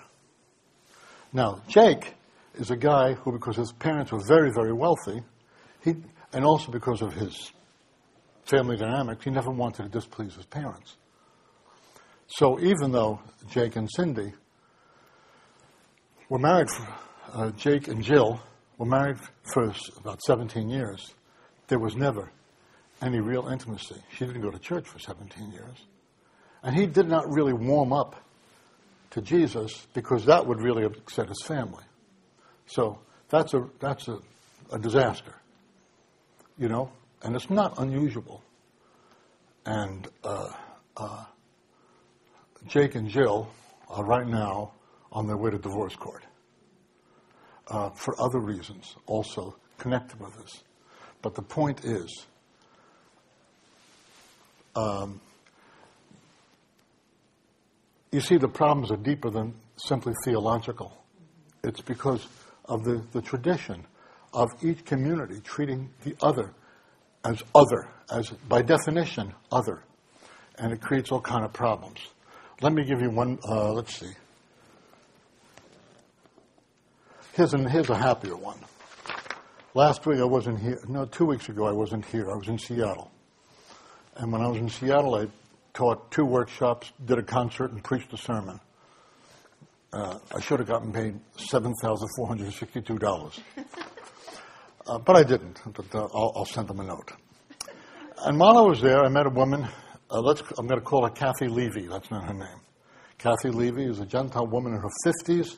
[1.32, 2.14] Now, Jake
[2.54, 5.22] is a guy who, because his parents were very, very wealthy,
[5.82, 5.96] he,
[6.32, 7.52] and also because of his
[8.44, 10.96] family dynamics, he never wanted to displease his parents.
[12.26, 14.32] So even though Jake and Cindy
[16.28, 16.88] were married, for,
[17.32, 18.40] uh, Jake and Jill
[18.78, 19.18] were married
[19.52, 21.14] for about 17 years,
[21.68, 22.30] there was never
[23.02, 23.96] any real intimacy.
[24.12, 25.86] She didn't go to church for 17 years.
[26.62, 28.16] And he did not really warm up
[29.10, 31.84] to Jesus because that would really upset his family.
[32.66, 32.98] So
[33.28, 34.18] that's a, that's a,
[34.72, 35.34] a disaster,
[36.58, 36.90] you know,
[37.22, 38.42] and it's not unusual.
[39.66, 40.48] And uh,
[40.96, 41.24] uh,
[42.66, 43.48] Jake and Jill
[43.88, 44.72] are right now
[45.12, 46.24] on their way to divorce court
[47.68, 50.64] uh, for other reasons also connected with this.
[51.24, 52.26] But the point is,
[54.76, 55.22] um,
[58.12, 60.94] you see, the problems are deeper than simply theological.
[61.62, 62.26] It's because
[62.66, 63.86] of the, the tradition
[64.34, 66.52] of each community treating the other
[67.24, 69.82] as other, as by definition other,
[70.58, 72.00] and it creates all kind of problems.
[72.60, 73.38] Let me give you one.
[73.48, 74.12] Uh, let's see.
[77.32, 78.58] Here's, an, here's a happier one.
[79.76, 80.78] Last week I wasn't here.
[80.86, 82.30] No, two weeks ago I wasn't here.
[82.30, 83.10] I was in Seattle,
[84.14, 85.26] and when I was in Seattle, I
[85.72, 88.60] taught two workshops, did a concert, and preached a sermon.
[89.92, 93.40] Uh, I should have gotten paid $7,462.
[94.86, 95.60] uh, but I didn't.
[95.66, 97.10] But uh, I'll, I'll, send them a note.
[98.26, 99.66] And while I was there, I met a woman.
[100.08, 101.88] Uh, let's, I'm going to call her Kathy Levy.
[101.88, 102.60] That's not her name.
[103.18, 105.56] Kathy Levy is a Gentile woman in her 50s,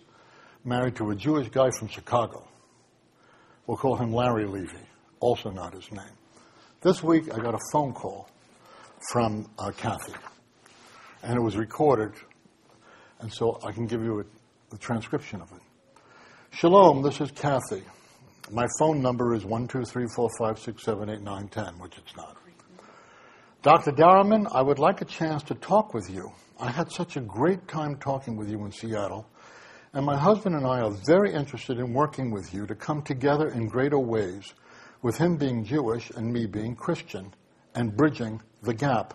[0.64, 2.48] married to a Jewish guy from Chicago.
[3.66, 4.78] We'll call him Larry Levy,
[5.20, 6.04] also not his name.
[6.82, 8.28] This week, I got a phone call
[9.10, 10.14] from uh, Kathy,
[11.22, 12.12] and it was recorded
[13.20, 14.24] and so I can give you a,
[14.70, 15.60] the transcription of it.
[16.50, 17.84] Shalom, this is Kathy.
[18.50, 22.36] My phone number is 12345678910, which it's not.
[23.62, 23.92] Dr.
[23.92, 26.30] Dauermann, I would like a chance to talk with you.
[26.60, 29.26] I had such a great time talking with you in Seattle,
[29.96, 33.48] and my husband and I are very interested in working with you to come together
[33.48, 34.52] in greater ways,
[35.02, 37.34] with him being Jewish and me being Christian,
[37.74, 39.14] and bridging the gap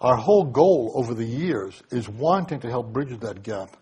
[0.00, 3.76] our whole goal over the years is wanting to help bridge that gap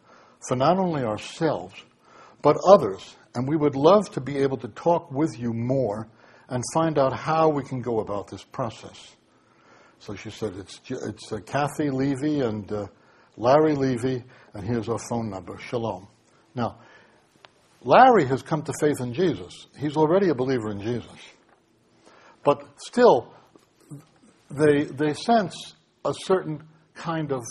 [0.49, 1.75] for not only ourselves,
[2.43, 3.17] but others.
[3.35, 6.07] And we would love to be able to talk with you more
[6.49, 9.17] and find out how we can go about this process.
[9.99, 12.87] So she said, it's, it's uh, Kathy Levy and uh,
[13.37, 15.59] Larry Levy, and here's our phone number.
[15.59, 16.09] Shalom.
[16.55, 16.79] Now,
[17.83, 19.67] Larry has come to faith in Jesus.
[19.79, 21.19] He's already a believer in Jesus.
[22.45, 23.33] But still,
[24.51, 26.63] they, they sense a certain
[26.95, 27.43] kind of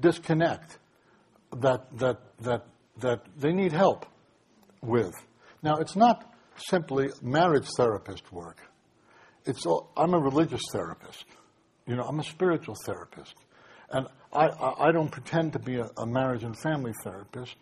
[0.00, 0.78] disconnect
[1.58, 2.66] that, that, that,
[2.98, 4.06] that they need help
[4.82, 5.14] with.
[5.62, 8.58] Now, it's not simply marriage therapist work.
[9.44, 11.24] It's all, I'm a religious therapist.
[11.86, 13.34] You know, I'm a spiritual therapist.
[13.90, 17.56] And I, I, don't pretend to be a, a marriage and family therapist,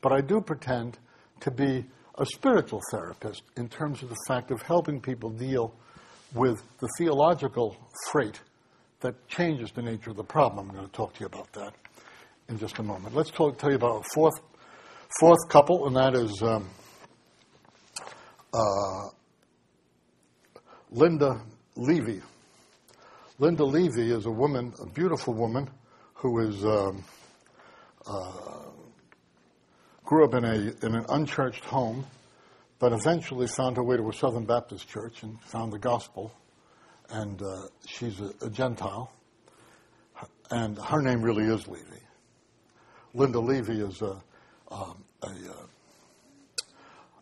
[0.00, 0.98] but I do pretend
[1.40, 1.84] to be
[2.18, 5.72] a spiritual therapist in terms of the fact of helping people deal
[6.34, 7.76] with the theological
[8.10, 8.40] freight
[9.00, 10.68] that changes the nature of the problem.
[10.68, 11.74] I'm going to talk to you about that
[12.48, 13.14] in just a moment.
[13.14, 14.40] Let's talk, tell you about a fourth,
[15.20, 16.68] fourth couple, and that is um,
[18.52, 19.08] uh,
[20.90, 21.40] Linda
[21.76, 22.20] Levy.
[23.38, 25.70] Linda Levy is a woman, a beautiful woman,
[26.20, 27.02] who is um,
[28.06, 28.32] uh,
[30.04, 30.54] grew up in a
[30.84, 32.04] in an unchurched home,
[32.78, 36.30] but eventually found her way to a Southern Baptist church and found the gospel.
[37.08, 39.10] And uh, she's a, a, Gentile,
[40.50, 42.02] and her name really is Levy.
[43.14, 44.22] Linda Levy is a,
[44.70, 45.66] um, a, uh,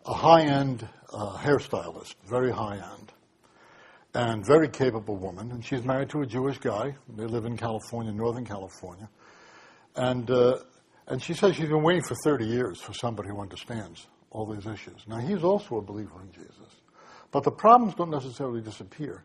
[0.05, 3.11] a high-end uh, hairstylist, very high-end,
[4.13, 5.51] and very capable woman.
[5.51, 6.95] And she's married to a Jewish guy.
[7.15, 9.09] They live in California, Northern California,
[9.95, 10.59] and uh,
[11.07, 14.65] and she says she's been waiting for 30 years for somebody who understands all these
[14.65, 15.03] issues.
[15.07, 16.81] Now he's also a believer in Jesus,
[17.31, 19.23] but the problems don't necessarily disappear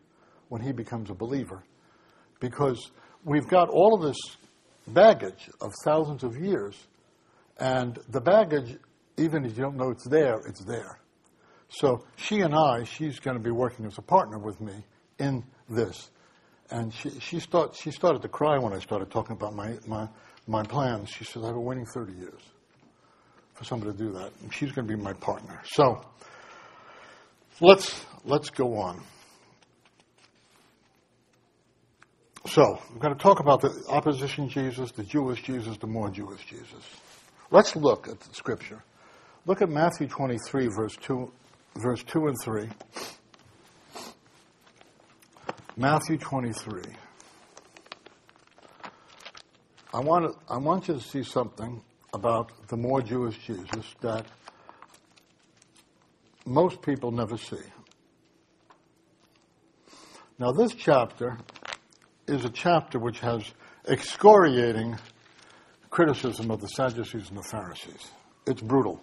[0.49, 1.63] when he becomes a believer.
[2.39, 2.91] Because
[3.23, 4.17] we've got all of this
[4.87, 6.75] baggage of thousands of years,
[7.57, 8.77] and the baggage,
[9.17, 10.99] even if you don't know it's there, it's there.
[11.75, 14.73] So she and I, she's going to be working as a partner with me
[15.19, 16.09] in this.
[16.71, 20.07] And she, she, start, she started to cry when I started talking about my, my,
[20.47, 21.09] my plans.
[21.09, 22.41] She said, I've been waiting 30 years
[23.55, 24.31] for somebody to do that.
[24.41, 25.61] And she's going to be my partner.
[25.65, 26.01] So
[27.59, 29.01] let's, let's go on.
[32.47, 36.45] So, we're going to talk about the opposition Jesus, the Jewish Jesus, the more Jewish
[36.45, 36.85] Jesus.
[37.51, 38.83] Let's look at the scripture.
[39.45, 41.31] Look at Matthew 23, verse 2,
[41.75, 42.69] verse 2 and 3.
[45.77, 46.81] Matthew 23.
[49.93, 51.81] I want, to, I want you to see something
[52.13, 54.25] about the more Jewish Jesus that
[56.45, 57.57] most people never see.
[60.37, 61.37] Now, this chapter
[62.27, 63.53] is a chapter which has
[63.87, 64.97] excoriating
[65.89, 68.11] criticism of the Sadducees and the Pharisees.
[68.45, 69.01] It's brutal.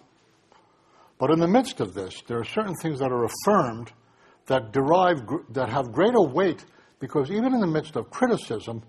[1.23, 3.93] But in the midst of this, there are certain things that are affirmed
[4.47, 6.65] that derive, that have greater weight
[6.99, 8.83] because even in the midst of criticism,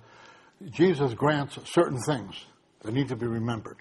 [0.69, 2.45] Jesus grants certain things
[2.83, 3.77] that need to be remembered.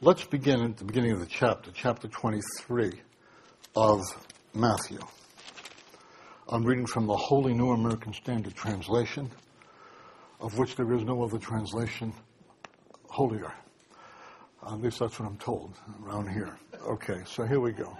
[0.00, 2.90] Let's begin at the beginning of the chapter, chapter 23
[3.76, 4.00] of
[4.54, 5.00] Matthew.
[6.48, 9.30] I'm reading from the Holy New American Standard Translation
[10.40, 12.14] of which there is no other translation
[13.10, 13.52] holier.
[14.70, 16.58] At least that's what I'm told around here.
[16.86, 17.96] Okay, so here we go.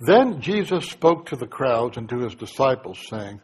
[0.00, 3.40] Then Jesus spoke to the crowds and to his disciples, saying,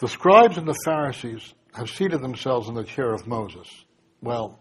[0.00, 3.66] The scribes and the Pharisees have seated themselves in the chair of Moses.
[4.20, 4.58] Well,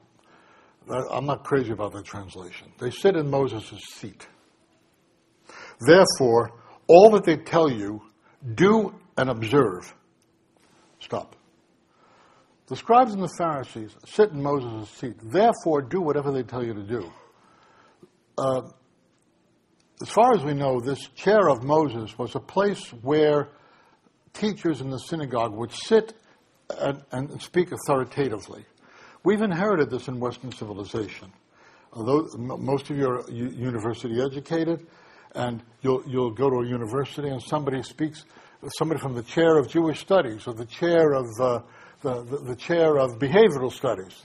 [0.90, 2.72] I'm not crazy about that translation.
[2.80, 4.28] They sit in Moses' seat.
[5.86, 6.52] Therefore,
[6.88, 8.02] all that they tell you,
[8.56, 9.94] do and observe.
[11.00, 11.36] Stop.
[12.74, 15.14] The scribes and the Pharisees sit in Moses' seat.
[15.22, 17.14] Therefore, do whatever they tell you to do.
[18.36, 18.62] Uh,
[20.02, 23.50] as far as we know, this chair of Moses was a place where
[24.34, 26.16] teachers in the synagogue would sit
[26.80, 28.66] and, and speak authoritatively.
[29.24, 31.32] We've inherited this in Western civilization.
[31.92, 34.88] Although most of you are university educated,
[35.36, 38.26] and you'll, you'll go to a university and somebody speaks,
[38.80, 41.60] somebody from the chair of Jewish studies or the chair of uh,
[42.04, 44.22] the, the, chair of behavioral studies,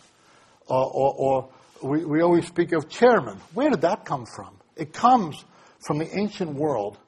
[0.66, 1.48] or, or, or
[1.82, 3.38] we, we always speak of chairman.
[3.54, 4.56] Where did that come from?
[4.76, 5.44] It comes
[5.86, 6.98] from the ancient world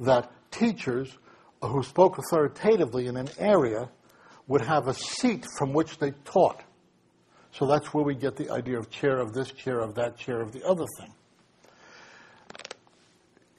[0.00, 1.16] that teachers
[1.62, 3.88] who spoke authoritatively in an area
[4.46, 6.62] would have a seat from which they taught.
[7.52, 10.40] So that's where we get the idea of chair of this, chair of that, chair
[10.40, 11.12] of the other thing.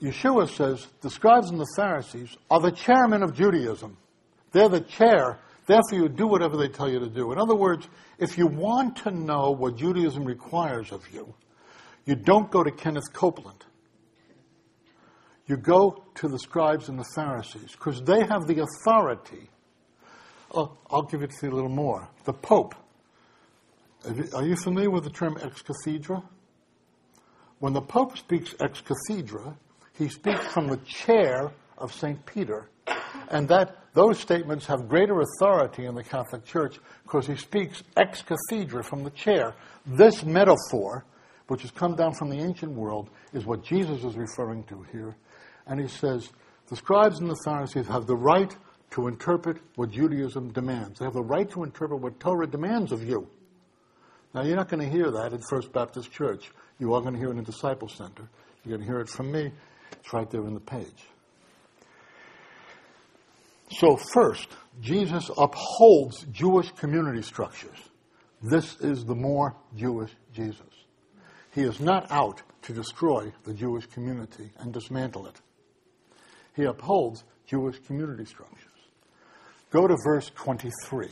[0.01, 3.97] Yeshua says the scribes and the Pharisees are the chairmen of Judaism.
[4.51, 7.31] They're the chair Therefore, you do whatever they tell you to do.
[7.31, 11.35] In other words, if you want to know what Judaism requires of you,
[12.05, 13.63] you don't go to Kenneth Copeland.
[15.45, 19.47] You go to the scribes and the Pharisees because they have the authority.
[20.55, 22.09] Oh, I'll give it to you a little more.
[22.23, 22.73] The Pope.
[24.33, 26.23] Are you familiar with the term ex cathedra?
[27.59, 29.55] When the Pope speaks ex cathedra,
[29.93, 32.25] he speaks from the chair of St.
[32.25, 32.71] Peter.
[33.29, 38.21] And that those statements have greater authority in the Catholic Church because he speaks ex
[38.21, 39.55] cathedra from the chair.
[39.85, 41.05] This metaphor,
[41.47, 45.15] which has come down from the ancient world, is what Jesus is referring to here.
[45.65, 46.29] And he says,
[46.67, 48.55] the scribes and the Pharisees have the right
[48.91, 50.99] to interpret what Judaism demands.
[50.99, 53.27] They have the right to interpret what Torah demands of you.
[54.33, 56.51] Now, you're not going to hear that at First Baptist Church.
[56.77, 58.29] You are going to hear it in the Disciple Center.
[58.63, 59.51] You're going to hear it from me.
[59.91, 61.07] It's right there in the page.
[63.71, 64.47] So, first,
[64.81, 67.77] Jesus upholds Jewish community structures.
[68.41, 70.61] This is the more Jewish Jesus.
[71.53, 75.35] He is not out to destroy the Jewish community and dismantle it.
[76.55, 78.65] He upholds Jewish community structures.
[79.71, 81.09] Go to verse 23.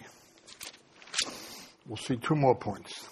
[1.87, 3.07] We'll see two more points.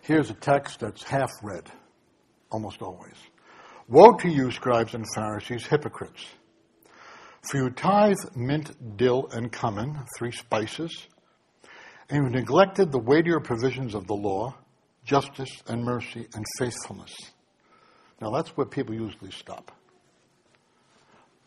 [0.00, 1.70] Here's a text that's half read,
[2.50, 3.14] almost always.
[3.88, 6.26] Woe to you, scribes and Pharisees, hypocrites!
[7.42, 11.08] For you tithe mint, dill, and cumin, three spices,
[12.08, 14.54] and you neglected the weightier provisions of the law,
[15.04, 17.12] justice and mercy and faithfulness.
[18.20, 19.72] Now that's where people usually stop.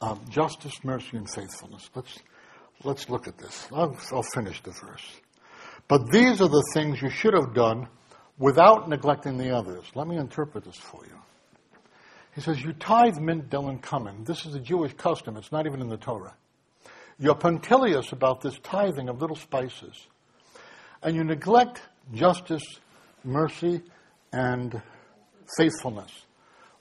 [0.02, 1.90] Um, justice, mercy, and faithfulness.
[1.96, 2.20] Let's
[2.84, 3.68] let's look at this.
[3.72, 5.22] I'll, I'll finish the verse.
[5.88, 7.88] But these are the things you should have done
[8.38, 9.86] without neglecting the others.
[9.96, 11.18] Let me interpret this for you.
[12.36, 14.26] He says, You tithe mint, dill, and cumin.
[14.26, 15.38] This is a Jewish custom.
[15.38, 16.36] It's not even in the Torah.
[17.18, 20.08] You're punctilious about this tithing of little spices.
[21.02, 21.82] And you neglect
[22.14, 22.64] justice,
[23.24, 23.82] mercy,
[24.34, 24.82] and
[25.58, 26.12] faithfulness.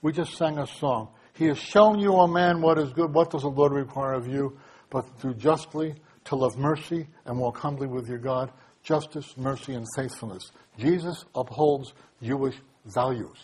[0.03, 1.11] We just sang a song.
[1.35, 3.15] He has shown you, O man, what is good.
[3.15, 4.59] What does the Lord require of you?
[4.91, 5.95] But to do justly,
[6.25, 8.51] to love mercy, and walk humbly with your God.
[8.83, 10.51] Justice, mercy, and faithfulness.
[10.79, 13.39] Jesus upholds Jewish values.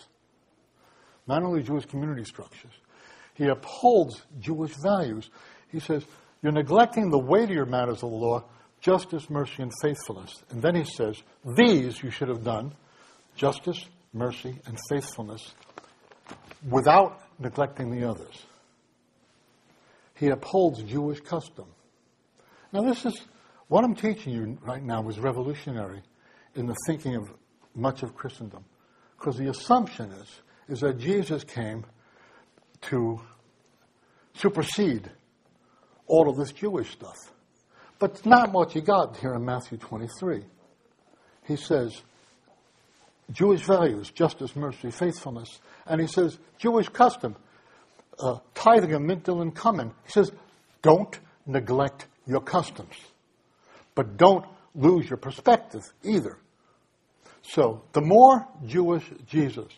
[1.27, 2.73] Not only Jewish community structures.
[3.35, 5.31] He upholds Jewish values.
[5.71, 6.05] He says,
[6.43, 8.45] You're neglecting the weightier matters of the law,
[8.81, 10.43] justice, mercy, and faithfulness.
[10.51, 12.75] And then he says, These you should have done
[13.37, 15.55] justice, mercy, and faithfulness
[16.69, 18.45] without neglecting the others.
[20.15, 21.67] He upholds Jewish custom.
[22.73, 23.19] Now, this is
[23.69, 26.03] what I'm teaching you right now is revolutionary
[26.55, 27.33] in the thinking of
[27.75, 28.65] much of Christendom.
[29.19, 30.29] Because the assumption is,
[30.71, 31.85] is that Jesus came
[32.83, 33.21] to
[34.35, 35.11] supersede
[36.07, 37.17] all of this Jewish stuff.
[37.99, 40.45] But it's not what you got here in Matthew 23.
[41.47, 42.01] He says,
[43.33, 45.61] Jewish values, justice, mercy, faithfulness.
[45.87, 47.37] And he says, Jewish custom,
[48.19, 49.93] uh, tithing and mintil and cumin.
[50.05, 50.33] He says,
[50.83, 52.95] don't neglect your customs.
[53.95, 56.39] But don't lose your perspective either.
[57.43, 59.73] So, the more Jewish Jesus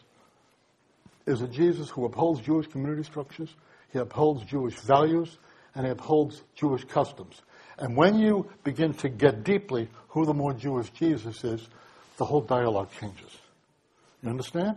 [1.27, 3.55] is a Jesus who upholds Jewish community structures,
[3.93, 5.39] he upholds Jewish values,
[5.75, 7.43] and he upholds Jewish customs.
[7.79, 11.67] And when you begin to get deeply who the more Jewish Jesus is,
[12.17, 13.39] the whole dialogue changes.
[14.23, 14.77] You understand?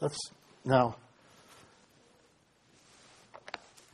[0.00, 0.18] That's
[0.64, 0.96] now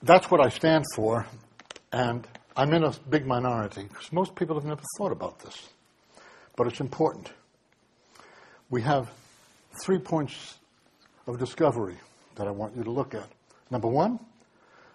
[0.03, 1.27] that's what I stand for,
[1.91, 5.69] and I'm in a big minority because most people have never thought about this.
[6.57, 7.31] But it's important.
[8.71, 9.11] We have
[9.83, 10.59] three points
[11.27, 11.97] of discovery
[12.37, 13.29] that I want you to look at.
[13.71, 14.19] Number one,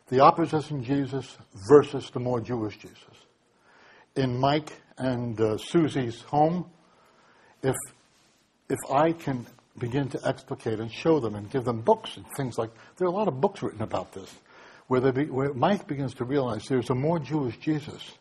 [0.09, 3.03] the opposition Jesus versus the more Jewish Jesus.
[4.15, 6.69] In Mike and uh, Susie's home,
[7.61, 7.75] if
[8.69, 9.45] if I can
[9.77, 13.11] begin to explicate and show them and give them books and things like there are
[13.11, 14.33] a lot of books written about this,
[14.87, 18.17] where, they be, where Mike begins to realize there's a more Jewish Jesus,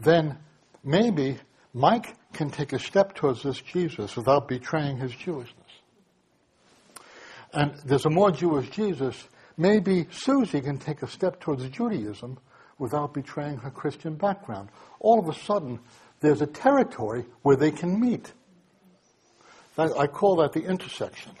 [0.00, 0.38] then
[0.84, 1.38] maybe
[1.74, 5.48] Mike can take a step towards this Jesus without betraying his Jewishness.
[7.52, 12.38] And there's a more Jewish Jesus, maybe Susie can take a step towards Judaism
[12.78, 14.70] without betraying her Christian background.
[15.00, 15.78] All of a sudden,
[16.20, 18.32] there's a territory where they can meet.
[19.76, 21.32] I call that the intersection.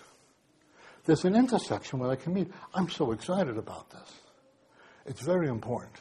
[1.04, 2.48] There's an intersection where they can meet.
[2.74, 4.12] I'm so excited about this.
[5.06, 5.96] It's very important.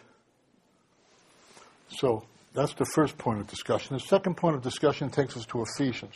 [1.90, 3.96] So that's the first point of discussion.
[3.96, 6.16] The second point of discussion takes us to Ephesians.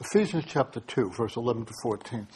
[0.00, 2.26] Ephesians chapter 2, verse 11 to 14.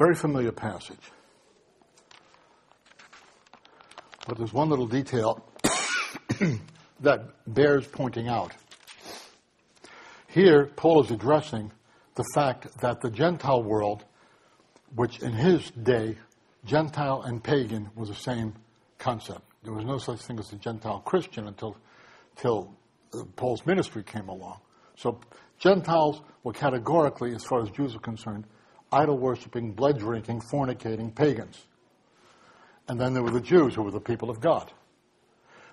[0.00, 1.12] Very familiar passage.
[4.26, 5.44] But there's one little detail
[7.00, 8.54] that bears pointing out.
[10.26, 11.70] Here, Paul is addressing
[12.14, 14.06] the fact that the Gentile world,
[14.94, 16.16] which in his day,
[16.64, 18.54] Gentile and pagan was the same
[18.96, 19.42] concept.
[19.64, 21.76] There was no such thing as a Gentile Christian until,
[22.36, 22.74] until
[23.12, 24.60] uh, Paul's ministry came along.
[24.96, 25.20] So
[25.58, 28.46] Gentiles were categorically, as far as Jews are concerned,
[28.92, 31.64] idol worshipping, blood drinking, fornicating pagans.
[32.88, 34.72] And then there were the Jews who were the people of God.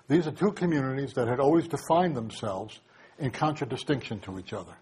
[0.08, 2.80] These are two communities that had always defined themselves
[3.18, 4.72] in contradistinction to each other.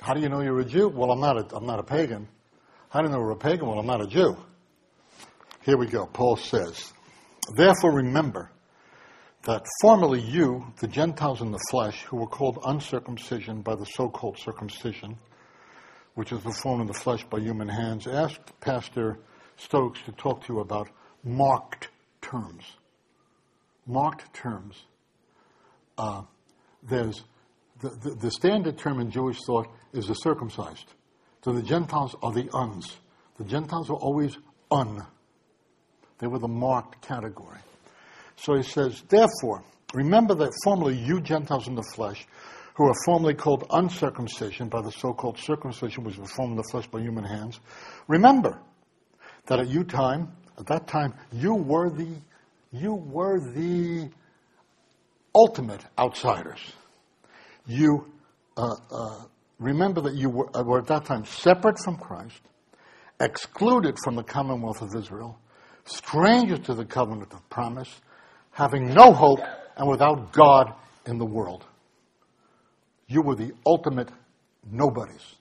[0.00, 0.88] How do you know you're a Jew?
[0.88, 2.28] Well, I'm not a, I'm not a pagan.
[2.88, 3.68] How do you know you're a pagan?
[3.68, 4.36] Well, I'm not a Jew.
[5.62, 6.06] Here we go.
[6.06, 6.92] Paul says,
[7.54, 8.50] Therefore remember
[9.42, 14.38] that formerly you, the Gentiles in the flesh, who were called uncircumcision by the so-called
[14.38, 15.16] circumcision,
[16.20, 19.18] which is performed in the flesh by human hands, asked Pastor
[19.56, 20.88] Stokes to talk to you about
[21.24, 21.88] marked
[22.20, 22.62] terms
[23.90, 24.84] marked terms.
[25.98, 26.22] Uh,
[26.82, 27.24] there's
[27.80, 30.86] the, the, the, standard term in Jewish thought is the circumcised.
[31.44, 32.98] So the Gentiles are the uns.
[33.38, 34.36] The Gentiles were always
[34.70, 35.02] un.
[36.18, 37.58] They were the marked category.
[38.36, 39.64] So he says, therefore,
[39.94, 42.26] remember that formerly you Gentiles in the flesh,
[42.74, 46.86] who are formerly called uncircumcision by the so-called circumcision which was formed in the flesh
[46.86, 47.60] by human hands,
[48.08, 48.58] remember
[49.46, 52.08] that at you time, at that time, you were the
[52.72, 54.08] you were the
[55.34, 56.60] ultimate outsiders.
[57.66, 58.06] You
[58.56, 59.24] uh, uh,
[59.58, 62.40] remember that you were, uh, were at that time separate from Christ,
[63.20, 65.38] excluded from the commonwealth of Israel,
[65.84, 68.00] strangers to the covenant of promise,
[68.52, 69.40] having no hope
[69.76, 70.74] and without God
[71.06, 71.64] in the world.
[73.10, 74.08] You were the ultimate
[74.70, 75.34] nobodies.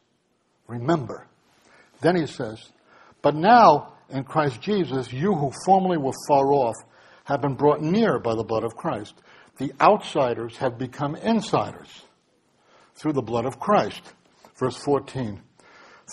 [0.68, 1.28] Remember.
[2.02, 2.60] Then he says,
[3.22, 6.76] But now in Christ Jesus, you who formerly were far off
[7.26, 9.14] have been brought near by the blood of Christ.
[9.60, 12.04] The outsiders have become insiders
[12.96, 14.02] through the blood of Christ.
[14.60, 15.40] Verse 14.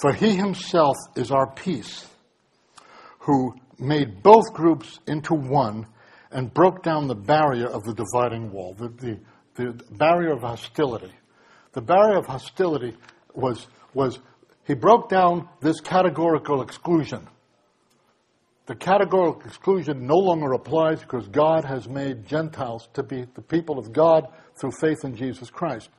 [0.03, 2.07] For he himself is our peace,
[3.21, 5.87] who made both groups into one
[6.31, 9.19] and broke down the barrier of the dividing wall, the, the,
[9.55, 11.13] the barrier of hostility.
[11.77, 12.97] The barrier of hostility
[13.35, 14.18] was, was,
[14.64, 17.29] he broke down this categorical exclusion.
[18.64, 23.79] The categorical exclusion no longer applies because God has made Gentiles to be the people
[23.79, 24.27] of God
[24.59, 25.91] through faith in Jesus Christ.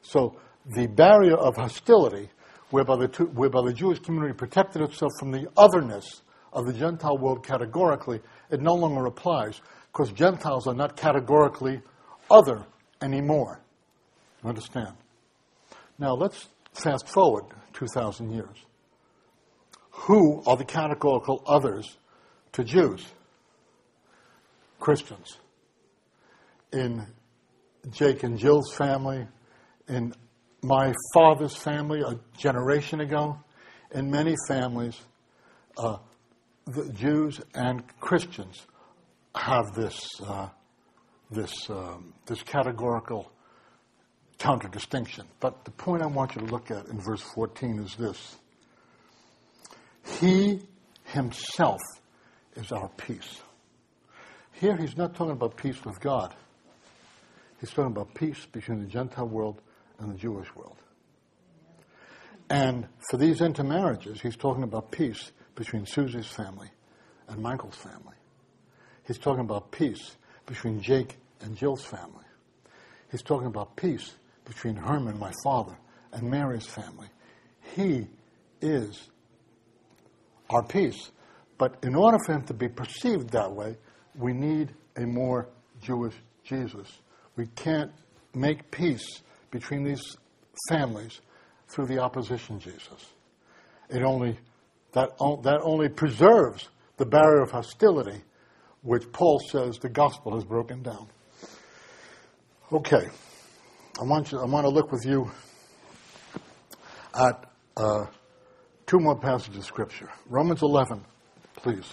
[0.00, 0.40] So
[0.74, 2.30] the barrier of hostility,
[2.70, 7.18] whereby the, two, whereby the Jewish community protected itself from the otherness of the Gentile
[7.18, 9.60] world categorically, it no longer applies
[9.92, 11.82] because Gentiles are not categorically
[12.30, 12.64] other
[13.02, 13.60] anymore.
[14.44, 14.94] Understand?
[15.98, 18.56] Now let's fast forward 2,000 years.
[19.90, 21.96] Who are the categorical others
[22.52, 23.04] to Jews?
[24.78, 25.38] Christians.
[26.72, 27.06] In
[27.90, 29.26] Jake and Jill's family,
[29.88, 30.12] in
[30.62, 33.38] my father's family a generation ago,
[33.92, 35.00] in many families,
[35.78, 35.98] uh,
[36.66, 38.66] the Jews and Christians
[39.34, 40.48] have this uh,
[41.30, 43.30] this um, this categorical
[44.38, 45.26] counter-distinction.
[45.40, 48.36] But the point I want you to look at in verse 14 is this:
[50.20, 50.60] He
[51.04, 51.80] Himself
[52.56, 53.40] is our peace.
[54.52, 56.34] Here, he's not talking about peace with God.
[57.60, 59.60] He's talking about peace between the Gentile world
[59.98, 60.76] and the Jewish world.
[62.50, 66.70] And for these intermarriages, he's talking about peace between Susie's family
[67.28, 68.16] and Michael's family.
[69.06, 70.16] He's talking about peace
[70.46, 72.24] between Jake and Jill's family.
[73.10, 74.14] He's talking about peace
[74.44, 75.76] between Herman, my father,
[76.12, 77.08] and Mary's family.
[77.74, 78.06] He
[78.60, 79.08] is
[80.50, 81.10] our peace.
[81.58, 83.76] But in order for him to be perceived that way,
[84.14, 85.48] we need a more
[85.80, 86.14] Jewish
[86.44, 86.88] Jesus.
[87.36, 87.92] We can't
[88.34, 90.16] make peace between these
[90.68, 91.20] families
[91.68, 93.12] through the opposition Jesus.
[93.88, 94.38] It only
[94.92, 98.20] that, that only preserves the barrier of hostility,
[98.82, 101.08] which Paul says the gospel has broken down.
[102.72, 103.08] Okay,
[103.96, 105.30] I want, you, I want to look with you
[107.14, 108.06] at uh,
[108.86, 110.10] two more passages of Scripture.
[110.28, 111.04] Romans 11,
[111.54, 111.88] please.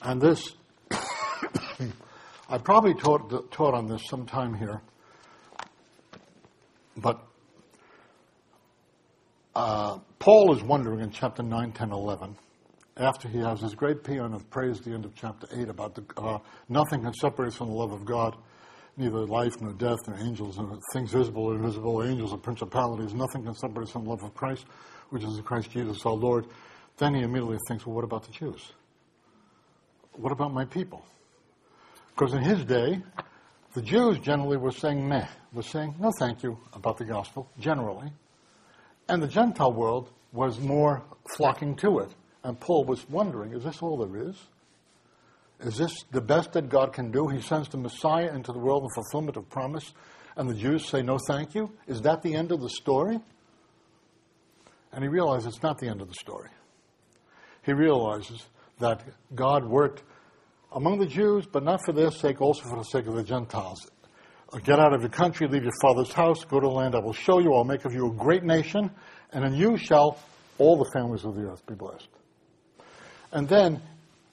[0.00, 0.54] And this,
[2.48, 4.80] I probably taught, taught on this sometime here,
[6.96, 7.20] but
[9.56, 12.36] uh, Paul is wondering in chapter 9, 10, 11,
[12.96, 15.96] after he has his great paean of praise at the end of chapter 8 about
[15.96, 16.38] the, uh,
[16.68, 18.36] nothing can separate us from the love of God,
[18.96, 23.44] neither life nor death nor angels nor things visible or invisible, angels or principalities, nothing
[23.44, 24.66] can separate us from the love of Christ,
[25.10, 26.46] which is in Christ Jesus our Lord.
[26.98, 28.72] Then he immediately thinks, well, what about the Jews?
[30.12, 31.04] What about my people?
[32.14, 33.02] Because in his day,
[33.74, 38.12] the Jews generally were saying meh, were saying no thank you about the gospel, generally.
[39.08, 41.02] And the Gentile world was more
[41.36, 42.10] flocking to it.
[42.44, 44.36] And Paul was wondering, is this all there is?
[45.62, 47.28] Is this the best that God can do?
[47.28, 49.94] He sends the Messiah into the world in fulfillment of promise,
[50.36, 51.70] and the Jews say, no, thank you?
[51.86, 53.20] Is that the end of the story?
[54.92, 56.50] And he realizes it's not the end of the story.
[57.64, 58.44] He realizes
[58.80, 59.04] that
[59.34, 60.02] God worked
[60.72, 63.86] among the Jews, but not for their sake, also for the sake of the Gentiles.
[64.52, 66.98] Uh, get out of your country, leave your father's house, go to a land I
[66.98, 67.54] will show you.
[67.54, 68.90] I'll make of you a great nation,
[69.32, 70.18] and in you shall
[70.58, 72.08] all the families of the earth be blessed.
[73.30, 73.80] And then,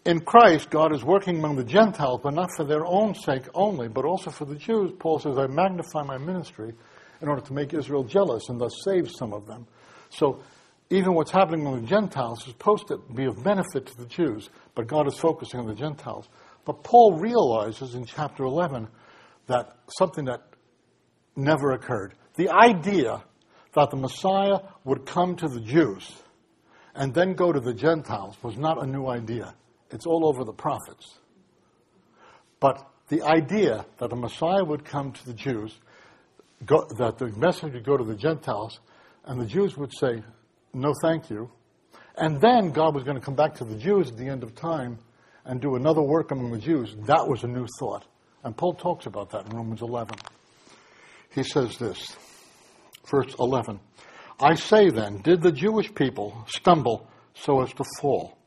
[0.06, 3.88] in Christ, God is working among the Gentiles, but not for their own sake only,
[3.88, 4.92] but also for the Jews.
[4.98, 6.74] Paul says, I magnify my ministry
[7.22, 9.68] in order to make Israel jealous and thus save some of them.
[10.10, 10.42] So,
[10.92, 14.50] even what's happening among the Gentiles is supposed to be of benefit to the Jews,
[14.74, 16.28] but God is focusing on the Gentiles.
[16.66, 18.88] But Paul realizes in chapter 11
[19.46, 20.42] that something that
[21.36, 22.16] never occurred.
[22.38, 23.24] The idea
[23.74, 26.12] that the Messiah would come to the Jews
[26.96, 29.54] and then go to the Gentiles was not a new idea.
[29.92, 31.18] It's all over the prophets.
[32.60, 35.74] But the idea that the Messiah would come to the Jews,
[36.66, 38.80] go, that the message would go to the Gentiles,
[39.26, 40.24] and the Jews would say,
[40.74, 41.50] no thank you,
[42.18, 44.54] and then God was going to come back to the Jews at the end of
[44.54, 45.00] time
[45.46, 48.06] and do another work among the Jews, that was a new thought.
[48.44, 50.16] And Paul talks about that in Romans 11.
[51.34, 52.16] He says this,
[53.10, 53.80] verse 11
[54.42, 58.39] I say then, did the Jewish people stumble so as to fall?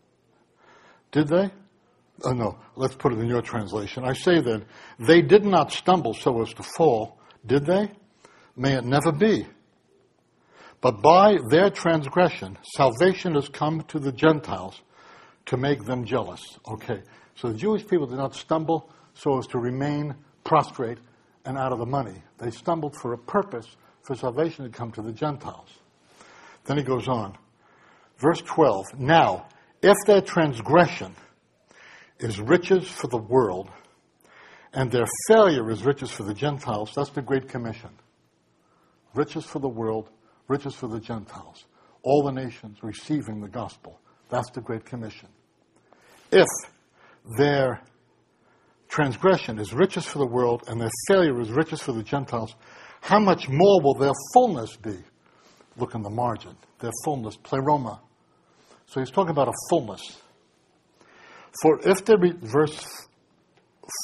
[1.13, 1.51] Did they?
[2.25, 4.05] Oh, no, let's put it in your translation.
[4.05, 4.65] I say then,
[4.99, 7.91] they did not stumble so as to fall, did they?
[8.57, 9.47] May it never be.
[10.81, 14.81] But by their transgression, salvation has come to the Gentiles
[15.47, 16.41] to make them jealous.
[16.69, 17.03] Okay,
[17.35, 20.99] so the Jewish people did not stumble so as to remain prostrate
[21.45, 22.23] and out of the money.
[22.39, 25.69] They stumbled for a purpose for salvation to come to the Gentiles.
[26.65, 27.37] Then he goes on.
[28.19, 29.47] Verse 12 Now,
[29.83, 31.15] if their transgression
[32.19, 33.69] is riches for the world,
[34.73, 37.91] and their failure is riches for the Gentiles, that's the Great Commission.
[39.15, 40.09] Riches for the world,
[40.49, 41.67] riches for the Gentiles.
[42.03, 44.01] All the nations receiving the gospel.
[44.31, 45.29] That's the Great Commission.
[46.31, 46.47] If
[47.37, 47.83] their
[48.89, 52.55] transgression is riches for the world and their failure is riches for the Gentiles,
[53.03, 54.97] how much more will their fullness be?
[55.77, 56.57] Look in the margin.
[56.79, 58.01] Their fullness, pleroma.
[58.93, 60.03] So he's talking about a fullness.
[61.63, 63.09] For if there be, verse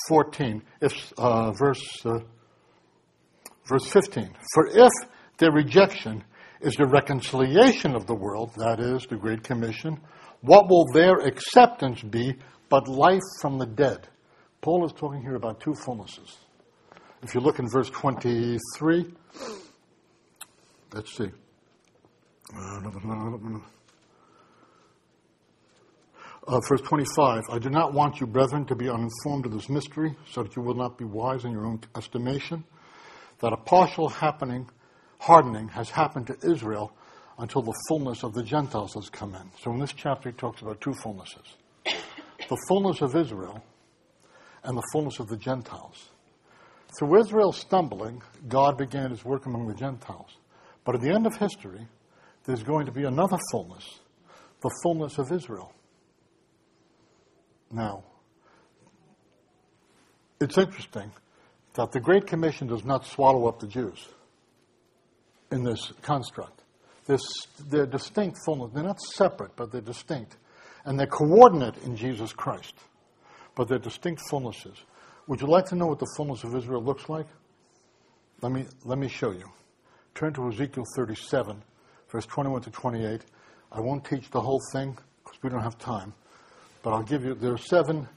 [0.08, 2.20] 14, if, uh, verse, uh,
[3.68, 4.90] verse 15, for if
[5.36, 6.24] their rejection
[6.62, 10.00] is the reconciliation of the world, that is, the Great Commission,
[10.40, 12.36] what will their acceptance be
[12.70, 14.08] but life from the dead?
[14.62, 16.34] Paul is talking here about two fullnesses.
[17.22, 19.12] If you look in verse 23,
[20.94, 21.30] let's see.
[26.48, 30.16] Uh, verse 25, I do not want you, brethren, to be uninformed of this mystery,
[30.32, 32.64] so that you will not be wise in your own estimation,
[33.40, 34.66] that a partial happening,
[35.18, 36.90] hardening has happened to Israel
[37.38, 39.50] until the fullness of the Gentiles has come in.
[39.60, 43.62] So in this chapter, he talks about two fullnesses the fullness of Israel
[44.64, 46.08] and the fullness of the Gentiles.
[46.98, 50.30] Through Israel stumbling, God began his work among the Gentiles.
[50.86, 51.86] But at the end of history,
[52.44, 53.84] there's going to be another fullness,
[54.62, 55.74] the fullness of Israel.
[57.70, 58.04] Now,
[60.40, 61.10] it's interesting
[61.74, 64.08] that the Great Commission does not swallow up the Jews
[65.50, 66.62] in this construct.
[67.06, 67.18] They're,
[67.68, 68.70] they're distinct fullness.
[68.74, 70.36] They're not separate, but they're distinct.
[70.84, 72.74] And they're coordinate in Jesus Christ,
[73.54, 74.76] but they're distinct fullnesses.
[75.26, 77.26] Would you like to know what the fullness of Israel looks like?
[78.40, 79.44] Let me, let me show you.
[80.14, 81.62] Turn to Ezekiel 37,
[82.10, 83.22] verse 21 to 28.
[83.72, 86.14] I won't teach the whole thing because we don't have time.
[86.82, 88.08] But I'll give you, there are seven,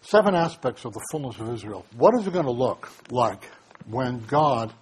[0.00, 1.84] seven aspects of the fullness of Israel.
[1.96, 3.44] What is it going to look like
[3.86, 4.72] when God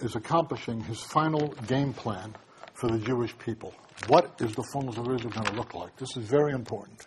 [0.00, 2.34] is accomplishing his final game plan
[2.74, 3.74] for the Jewish people?
[4.08, 5.96] What is the fullness of Israel going to look like?
[5.96, 7.00] This is very important.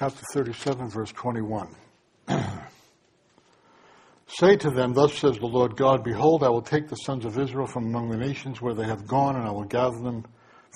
[0.00, 1.76] Chapter 37, verse 21.
[4.40, 7.38] Say to them, Thus says the Lord God, Behold, I will take the sons of
[7.38, 10.24] Israel from among the nations where they have gone, and I will gather them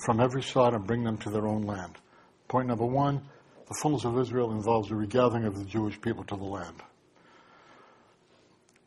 [0.05, 1.95] from every side and bring them to their own land.
[2.47, 3.23] Point number one
[3.67, 6.75] the fullness of Israel involves the regathering of the Jewish people to the land.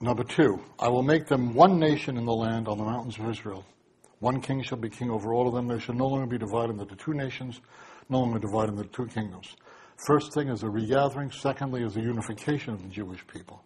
[0.01, 3.29] Number two, I will make them one nation in the land on the mountains of
[3.29, 3.67] Israel.
[4.21, 5.67] One king shall be king over all of them.
[5.67, 7.61] They shall no longer be divided into two nations,
[8.09, 9.57] no longer divided into two kingdoms.
[10.07, 11.33] First thing is the regathering.
[11.33, 13.65] Secondly is the unification of the Jewish people.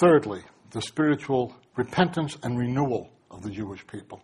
[0.00, 4.22] Thirdly, the spiritual repentance and renewal of the Jewish people.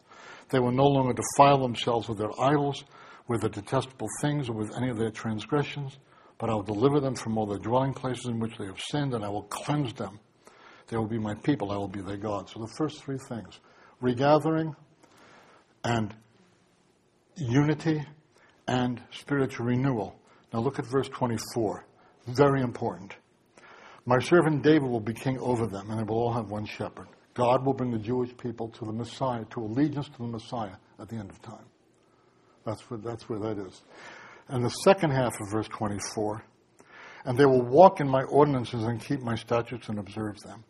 [0.50, 2.84] They will no longer defile themselves with their idols,
[3.26, 5.98] with their detestable things, or with any of their transgressions,
[6.38, 9.14] but I will deliver them from all their dwelling places in which they have sinned,
[9.14, 10.20] and I will cleanse them.
[10.88, 12.48] They will be my people, I will be their God.
[12.48, 13.58] So the first three things
[14.00, 14.76] regathering
[15.82, 16.14] and
[17.36, 18.04] unity
[18.68, 20.20] and spiritual renewal.
[20.52, 21.84] Now look at verse 24.
[22.28, 23.16] Very important.
[24.08, 27.08] My servant David will be king over them, and they will all have one shepherd.
[27.34, 31.08] God will bring the Jewish people to the Messiah, to allegiance to the Messiah at
[31.08, 31.66] the end of time.
[32.64, 33.82] That's where, that's where that is.
[34.48, 36.44] And the second half of verse 24,
[37.24, 40.62] and they will walk in my ordinances and keep my statutes and observe them.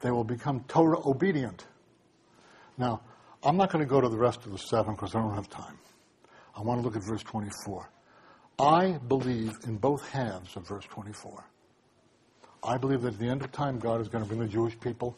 [0.00, 1.66] They will become Torah obedient.
[2.78, 3.02] Now,
[3.42, 5.50] I'm not going to go to the rest of the seven because I don't have
[5.50, 5.78] time.
[6.56, 7.90] I want to look at verse 24.
[8.60, 11.44] I believe in both halves of verse 24.
[12.66, 14.78] I believe that at the end of time, God is going to bring the Jewish
[14.80, 15.16] people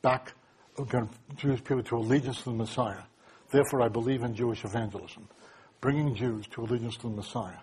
[0.00, 0.32] back,
[0.76, 3.02] going to Jewish people to allegiance to the Messiah.
[3.50, 5.28] Therefore, I believe in Jewish evangelism,
[5.80, 7.58] bringing Jews to allegiance to the Messiah.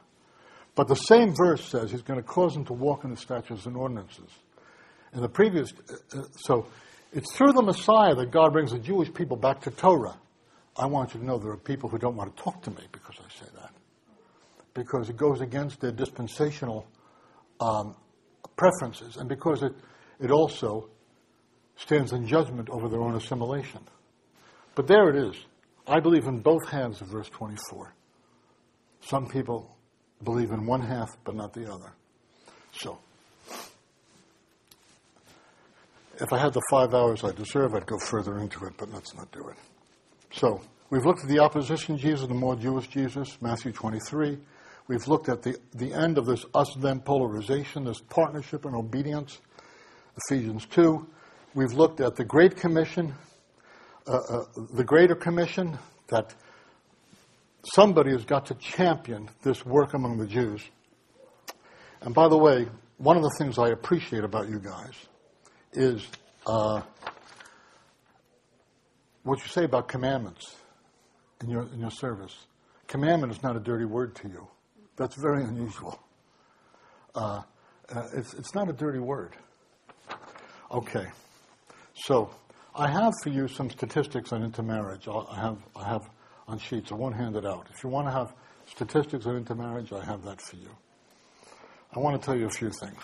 [0.76, 3.66] But the same verse says he's going to cause them to walk in the statutes
[3.66, 4.30] and ordinances.
[5.14, 6.68] In the previous, uh, uh, so
[7.14, 10.18] it's through the Messiah that God brings the Jewish people back to Torah.
[10.78, 12.84] I want you to know there are people who don't want to talk to me
[12.92, 13.72] because I say that.
[14.74, 16.86] Because it goes against their dispensational
[17.62, 17.96] um,
[18.56, 19.74] preferences, and because it,
[20.20, 20.90] it also
[21.76, 23.82] stands in judgment over their own assimilation.
[24.76, 25.36] But there it is.
[25.88, 27.94] I believe in both halves of verse 24.
[29.02, 29.76] Some people
[30.24, 31.94] believe in one half, but not the other.
[32.74, 32.98] So,
[36.20, 39.14] if I had the five hours I deserve, I'd go further into it, but let's
[39.16, 39.58] not do it.
[40.32, 44.38] So, We've looked at the opposition Jesus, the more Jewish Jesus, Matthew 23.
[44.88, 49.40] We've looked at the, the end of this us them polarization, this partnership and obedience,
[50.30, 51.08] Ephesians 2.
[51.56, 53.16] We've looked at the Great Commission,
[54.06, 55.80] uh, uh, the Greater Commission,
[56.10, 56.36] that
[57.74, 60.62] somebody has got to champion this work among the Jews.
[62.02, 62.68] And by the way,
[62.98, 64.94] one of the things I appreciate about you guys
[65.74, 66.08] is
[66.46, 66.82] uh,
[69.24, 70.56] what you say about commandments
[71.42, 72.46] in your, in your service.
[72.88, 74.48] Commandment is not a dirty word to you.
[74.98, 76.00] That's very unusual.
[77.14, 77.42] Uh,
[77.94, 79.34] uh, it's, it's not a dirty word.
[80.72, 81.08] Okay.
[81.94, 82.30] So
[82.76, 85.08] I have for you some statistics on intermarriage.
[85.08, 86.10] I have, I have
[86.48, 86.92] on sheets.
[86.92, 87.68] I won't hand it out.
[87.74, 88.34] If you want to have
[88.68, 90.70] statistics on intermarriage, I have that for you.
[91.96, 93.00] I want to tell you a few things.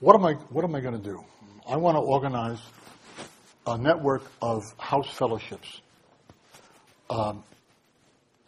[0.00, 1.24] What am I, what am I going to do?
[1.68, 2.60] I want to organize
[3.66, 5.80] a network of house fellowships.
[7.10, 7.44] Um,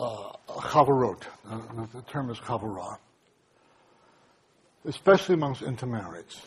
[0.00, 1.60] uh, chavarot, uh,
[1.92, 2.96] the term is chavarah,
[4.86, 6.40] especially amongst intermarrieds.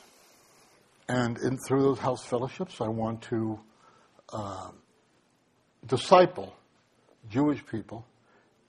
[1.08, 3.60] And in, through those house fellowships, I want to
[4.32, 4.70] uh,
[5.86, 6.56] disciple
[7.30, 8.06] Jewish people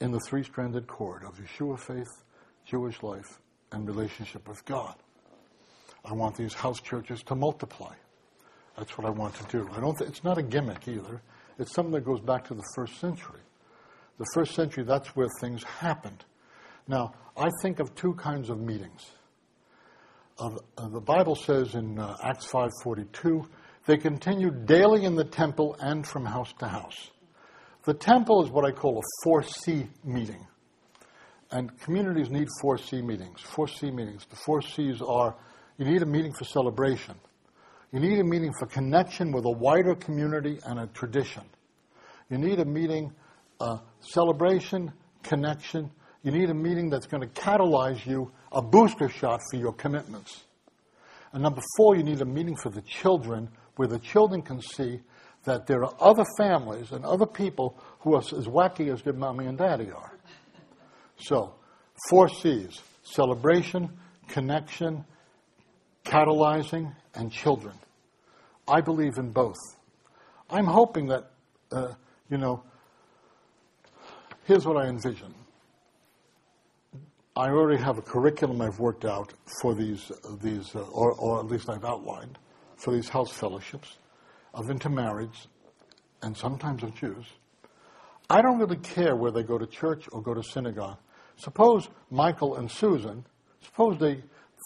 [0.01, 2.11] in the three stranded cord of Yeshua faith,
[2.67, 3.39] Jewish life,
[3.73, 4.95] and relationship with God.
[6.05, 7.95] I want these house churches to multiply.
[8.77, 9.71] That's what I want to do.
[9.73, 9.97] I don't.
[9.97, 11.23] Th- it's not a gimmick either.
[11.59, 13.41] It's something that goes back to the first century.
[14.19, 16.25] The first century, that's where things happened.
[16.87, 19.11] Now, I think of two kinds of meetings.
[20.39, 20.51] Uh,
[20.89, 23.47] the Bible says in uh, Acts 5:42,
[23.87, 27.11] they continued daily in the temple and from house to house.
[27.85, 30.47] The temple is what I call a 4C meeting.
[31.51, 33.41] And communities need 4C meetings.
[33.43, 34.27] 4C meetings.
[34.27, 35.37] The 4 C's are
[35.77, 37.15] you need a meeting for celebration.
[37.93, 41.45] You need a meeting for connection with a wider community and a tradition.
[42.31, 43.13] You need a meeting,
[43.61, 43.79] uh,
[44.11, 44.93] celebration,
[45.23, 45.91] connection.
[46.23, 50.45] You need a meeting that's going to catalyze you, a booster shot for your commitments.
[51.33, 55.01] And number four, you need a meeting for the children where the children can see
[55.45, 59.47] that there are other families and other people who are as wacky as their mommy
[59.47, 60.13] and daddy are.
[61.17, 61.55] So,
[62.09, 63.91] four C's celebration,
[64.29, 65.05] connection,
[66.05, 67.75] catalyzing, and children.
[68.67, 69.59] I believe in both.
[70.49, 71.31] I'm hoping that,
[71.73, 71.95] uh,
[72.31, 72.63] you know,
[74.45, 75.35] here's what I envision.
[77.37, 81.47] I already have a curriculum I've worked out for these, these uh, or, or at
[81.47, 82.39] least I've outlined,
[82.77, 83.97] for these house fellowships
[84.53, 85.49] of intermarriage
[86.23, 87.27] and sometimes of Jews.
[88.31, 90.99] I don't really care where they go to church or go to synagogue.
[91.37, 93.25] Suppose Michael and Susan,
[93.63, 94.23] suppose they,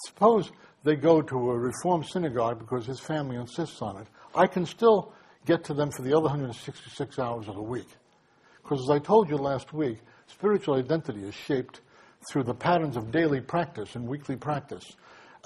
[0.07, 0.53] suppose
[0.85, 4.07] they go to a Reformed synagogue because his family insists on it.
[4.35, 5.13] I can still
[5.47, 7.89] get to them for the other 166 hours of the week.
[8.69, 11.81] Because as I told you last week, spiritual identity is shaped
[12.31, 14.85] through the patterns of daily practice and weekly practice.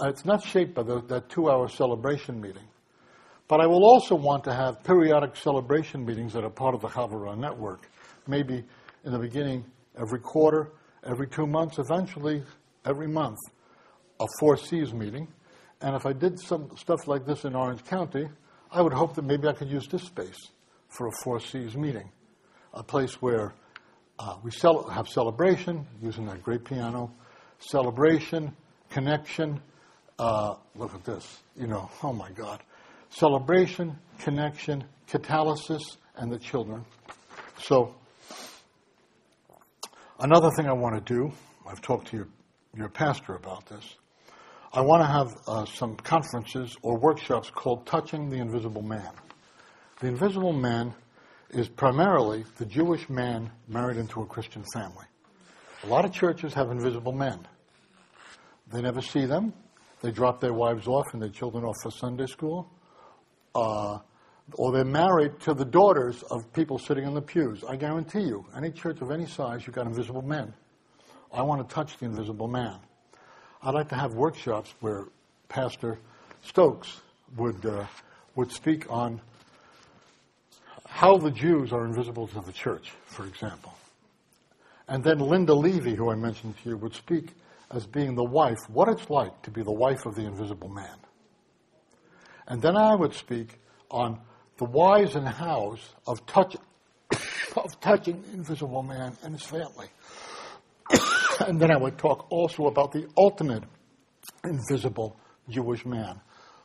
[0.02, 2.66] Uh, it's not shaped by the, that two hour celebration meeting.
[3.46, 6.88] But I will also want to have periodic celebration meetings that are part of the
[6.88, 7.88] Chavara network.
[8.26, 8.64] Maybe
[9.04, 9.66] in the beginning,
[9.96, 10.72] every quarter,
[11.08, 12.42] every two months, eventually
[12.84, 13.38] every month,
[14.18, 15.28] a Four Cs meeting.
[15.80, 18.26] And if I did some stuff like this in Orange County,
[18.72, 20.50] I would hope that maybe I could use this space
[20.88, 22.10] for a Four Cs meeting,
[22.74, 23.54] a place where
[24.18, 27.12] uh, we cel- have celebration using that great piano,
[27.58, 28.54] celebration,
[28.90, 29.60] connection.
[30.18, 32.62] Uh, look at this, you know, oh my God
[33.12, 35.82] celebration, connection, catalysis,
[36.16, 36.84] and the children.
[37.58, 37.94] So,
[40.18, 41.30] another thing I want to do,
[41.68, 42.28] I've talked to your,
[42.76, 43.96] your pastor about this.
[44.72, 49.10] I want to have uh, some conferences or workshops called Touching the Invisible Man.
[50.00, 50.94] The invisible man
[51.52, 55.06] is primarily the Jewish man married into a Christian family.
[55.84, 57.46] A lot of churches have invisible men.
[58.72, 59.52] They never see them.
[60.00, 62.68] They drop their wives off and their children off for Sunday school
[63.54, 63.98] uh,
[64.54, 67.64] or they're married to the daughters of people sitting in the pews.
[67.68, 70.52] I guarantee you, any church of any size, you've got invisible men.
[71.32, 72.78] I want to touch the invisible man.
[73.62, 75.06] I'd like to have workshops where
[75.48, 75.98] Pastor
[76.42, 77.00] Stokes
[77.36, 77.86] would uh,
[78.34, 79.20] would speak on
[80.92, 83.72] how the Jews are invisible to the church, for example.
[84.86, 87.30] And then Linda Levy, who I mentioned to you, would speak
[87.70, 90.98] as being the wife, what it's like to be the wife of the invisible man.
[92.46, 93.58] And then I would speak
[93.90, 94.20] on
[94.58, 96.56] the whys and hows of, touch,
[97.56, 99.88] of touching the invisible man and his family.
[101.40, 103.64] and then I would talk also about the ultimate
[104.44, 105.16] invisible
[105.48, 106.20] Jewish man.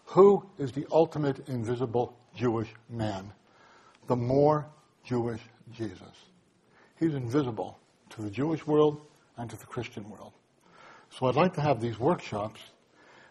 [0.08, 3.32] Who is the ultimate invisible Jewish man?
[4.08, 4.68] The more
[5.04, 5.42] Jewish
[5.72, 6.02] Jesus.
[7.00, 7.78] He's invisible
[8.10, 9.02] to the Jewish world
[9.38, 10.34] and to the Christian world.
[11.10, 12.60] So I'd like to have these workshops,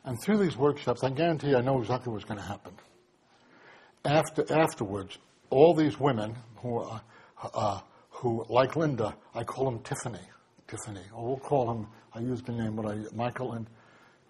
[0.05, 2.73] and through these workshops, I guarantee I know exactly what's going to happen.
[4.05, 5.19] After, afterwards,
[5.51, 6.79] all these women who,
[7.43, 10.25] uh, who, like Linda, I call them Tiffany.
[10.69, 11.05] Tiffany.
[11.13, 13.67] Or we'll call him, I used the name, what I, Michael and,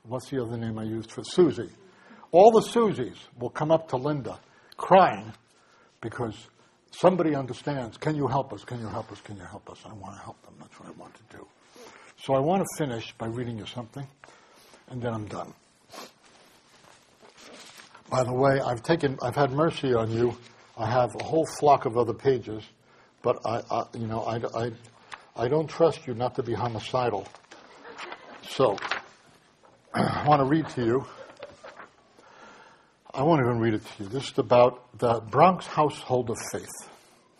[0.04, 1.70] what's the other name I used for Susie?
[2.32, 4.40] All the Susies will come up to Linda
[4.76, 5.32] crying
[6.00, 6.34] because
[6.90, 7.96] somebody understands.
[7.96, 8.64] Can you help us?
[8.64, 9.20] Can you help us?
[9.20, 9.78] Can you help us?
[9.84, 10.54] I want to help them.
[10.60, 11.46] That's what I want to do.
[12.22, 14.06] So I want to finish by reading you something,
[14.90, 15.52] and then I'm done.
[18.10, 20.36] By the way, I've taken, I've had mercy on you.
[20.78, 22.62] I have a whole flock of other pages,
[23.22, 24.72] but I, I you know, I, I,
[25.36, 27.26] I don't trust you not to be homicidal.
[28.48, 28.78] So,
[29.94, 31.06] I want to read to you.
[33.16, 34.08] I won't even read it to you.
[34.10, 36.68] This is about the Bronx household of faith.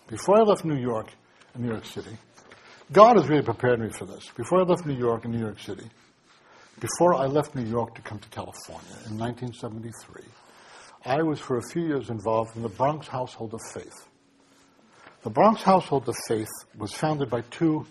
[0.08, 1.08] Before I left New York
[1.52, 2.16] and New York City,
[2.90, 4.26] God has really prepared me for this.
[4.34, 5.84] Before I left New York and New York City,
[6.80, 10.24] before I left New York to come to California in 1973,
[11.04, 14.08] I was for a few years involved in the Bronx Household of Faith.
[15.24, 16.48] The Bronx Household of Faith
[16.78, 17.84] was founded by two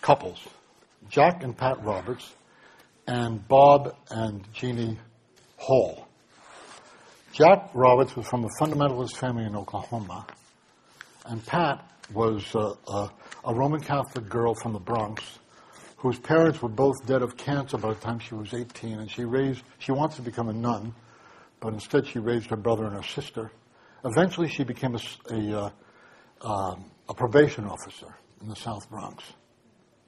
[0.00, 0.40] couples,
[1.10, 2.34] Jack and Pat Roberts,
[3.06, 4.98] and Bob and Jeannie
[5.58, 6.03] Hall.
[7.34, 10.24] Jack Roberts was from a fundamentalist family in Oklahoma,
[11.26, 13.10] and Pat was a,
[13.52, 15.40] Roman Catholic girl from the Bronx
[15.96, 19.24] whose parents were both dead of cancer by the time she was 18, and she
[19.24, 20.94] raised, she wants to become a nun,
[21.58, 23.50] but instead she raised her brother and her sister.
[24.04, 25.72] Eventually, she became a, a,
[26.44, 29.24] uh, um, a probation officer in the South Bronx.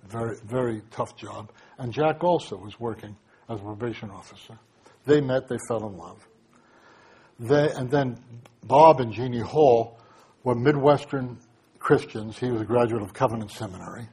[0.06, 1.50] Very, very tough job.
[1.78, 3.16] And Jack also was working
[3.48, 4.56] as a probation officer.
[5.06, 6.24] They met, they fell in love.
[7.38, 8.18] They, and then
[8.64, 9.98] Bob and Jeannie Hall
[10.42, 11.38] were Midwestern
[11.78, 12.38] Christians.
[12.38, 14.08] He was a graduate of Covenant Seminary.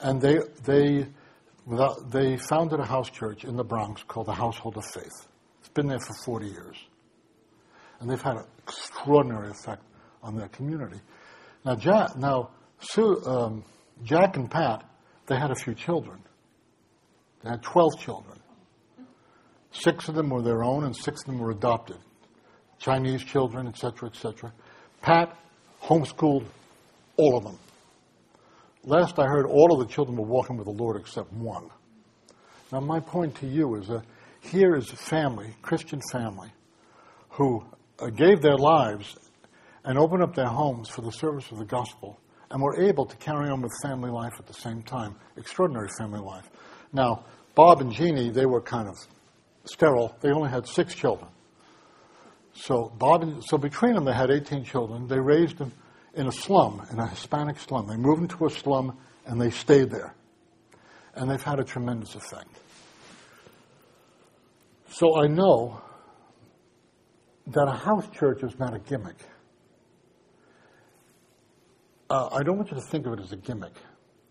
[0.00, 1.06] And they, they,
[1.66, 5.26] without, they founded a house church in the Bronx called the Household of Faith.
[5.60, 6.76] It's been there for 40 years.
[8.00, 9.82] And they've had an extraordinary effect
[10.22, 11.00] on their community.
[11.64, 12.50] Now, Jack, now
[12.80, 13.64] Sue, um,
[14.04, 14.84] Jack and Pat,
[15.26, 16.22] they had a few children.
[17.42, 18.38] They had 12 children.
[19.70, 21.98] Six of them were their own, and six of them were adopted.
[22.78, 24.52] Chinese children, etc., etc.
[25.02, 25.36] Pat
[25.82, 26.44] homeschooled
[27.16, 27.58] all of them.
[28.84, 31.68] Last I heard, all of the children were walking with the Lord except one.
[32.72, 34.02] Now, my point to you is that
[34.40, 36.50] here is a family, Christian family,
[37.30, 37.64] who
[37.98, 39.16] uh, gave their lives
[39.84, 42.18] and opened up their homes for the service of the gospel
[42.50, 45.14] and were able to carry on with family life at the same time.
[45.36, 46.48] Extraordinary family life.
[46.92, 47.24] Now,
[47.54, 48.96] Bob and Jeannie, they were kind of
[49.64, 50.16] sterile.
[50.20, 51.28] They only had six children.
[52.60, 55.06] So Bob and, so between them, they had 18 children.
[55.06, 55.72] They raised them
[56.14, 57.86] in a slum, in a Hispanic slum.
[57.86, 60.14] They moved into a slum and they stayed there.
[61.14, 62.48] And they've had a tremendous effect.
[64.90, 65.80] So I know
[67.48, 69.18] that a house church is not a gimmick.
[72.10, 73.74] Uh, I don't want you to think of it as a gimmick,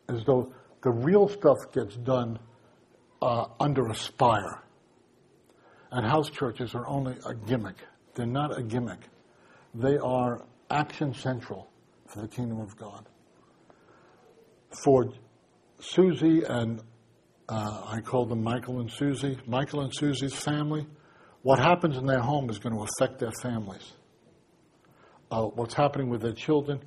[0.10, 0.52] as though
[0.84, 2.40] the real stuff gets done
[3.22, 4.64] uh, under a spire.
[5.92, 7.78] And house churches are only a gimmick.
[8.18, 9.00] They're not a gimmick.
[9.76, 11.70] They are action central
[12.08, 13.08] for the kingdom of God.
[14.84, 15.06] For
[15.80, 16.82] Susie and
[17.48, 20.88] uh, I call them Michael and Susie, Michael and Susie's family,
[21.44, 23.94] what happens in their home is going to affect their families.
[25.30, 26.82] Uh, what's happening with their children,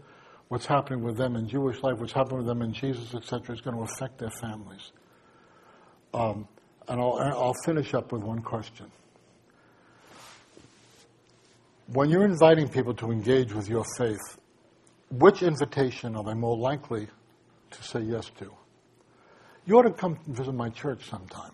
[0.49, 3.61] what's happening with them in Jewish life, what's happening with them in Jesus, etc., is
[3.61, 4.91] going to affect their families.
[6.13, 6.49] Um,
[6.89, 8.91] and I'll, I'll finish up with one question.
[11.93, 14.39] When you're inviting people to engage with your faith,
[15.11, 17.09] which invitation are they more likely
[17.73, 18.49] to say yes to?
[19.67, 21.51] You ought to come visit my church sometime.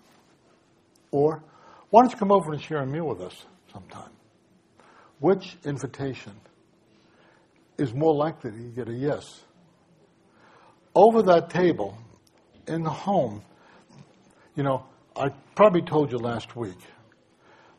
[1.10, 1.42] Or,
[1.88, 4.10] why don't you come over and share a meal with us sometime?
[5.20, 6.34] Which invitation
[7.78, 9.40] is more likely to get a yes?
[10.94, 11.96] Over that table,
[12.68, 13.42] in the home,
[14.54, 14.84] you know,
[15.16, 16.78] I probably told you last week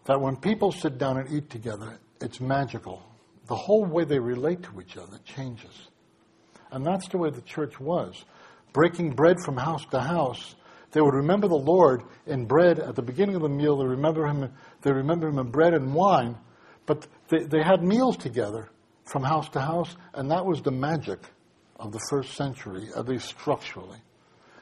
[0.05, 3.03] that when people sit down and eat together, it's magical.
[3.47, 5.89] The whole way they relate to each other changes.
[6.71, 8.23] And that's the way the church was
[8.73, 10.55] breaking bread from house to house.
[10.91, 13.77] They would remember the Lord in bread at the beginning of the meal.
[13.77, 14.51] They remember him.
[14.81, 16.37] They remember him in bread and wine.
[16.85, 18.69] But they, they had meals together
[19.05, 21.19] from house to house, and that was the magic
[21.79, 23.99] of the first century, at least structurally.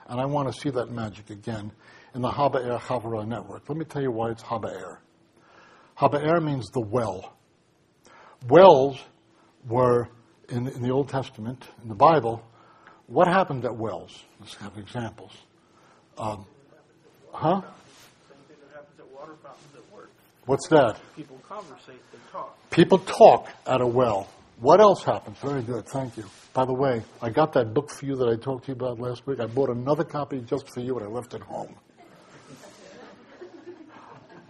[0.07, 1.71] And I want to see that magic again
[2.13, 3.67] in the Haba'er Chavara network.
[3.67, 4.97] Let me tell you why it's Haba'er
[5.97, 7.37] Haba'er means the well.
[8.47, 8.99] Wells
[9.67, 10.09] were
[10.49, 12.43] in, in the Old Testament, in the Bible,
[13.07, 14.23] what happened at wells?
[14.39, 15.31] Let's have examples.
[16.17, 16.45] Um,
[17.31, 17.61] huh?
[17.61, 20.09] Same thing that happens at water fountains at work.
[20.45, 20.99] What's that?
[21.15, 22.57] People conversate, they talk.
[22.71, 24.27] People talk at a well.
[24.59, 25.37] What else happens?
[25.39, 26.25] Very good, thank you.
[26.53, 28.99] By the way, I got that book for you that I talked to you about
[28.99, 29.39] last week.
[29.41, 31.75] I bought another copy just for you and I left it home.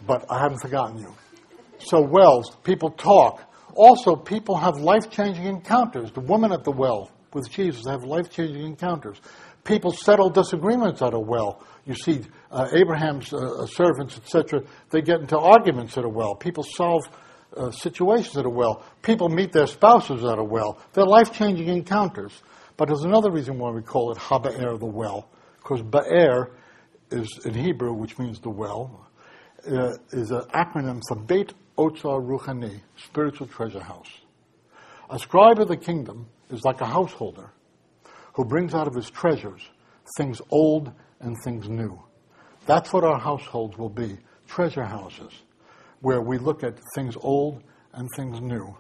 [0.06, 1.14] But I haven't forgotten you.
[1.80, 3.42] So, wells, people talk.
[3.76, 6.12] Also, people have life changing encounters.
[6.12, 9.20] The woman at the well with Jesus have life changing encounters.
[9.66, 11.62] People settle disagreements at a well.
[11.86, 12.22] You see,
[12.52, 16.36] uh, Abraham's uh, servants, etc., they get into arguments at a well.
[16.36, 17.04] People solve
[17.56, 18.84] uh, situations at a well.
[19.02, 20.80] People meet their spouses at a well.
[20.94, 22.32] They're life changing encounters.
[22.78, 26.52] But there's another reason why we call it Haba'er, the well, because Ba'er
[27.12, 29.08] is in Hebrew, which means the well,
[29.68, 34.10] uh, is an acronym for Beit Otzar Ruchani, spiritual treasure house.
[35.10, 37.52] A scribe of the kingdom is like a householder
[38.34, 39.62] who brings out of his treasures
[40.18, 42.02] things old and things new.
[42.66, 44.18] That's what our households will be
[44.48, 45.32] treasure houses,
[46.02, 47.64] where we look at things old
[47.94, 48.76] and things new.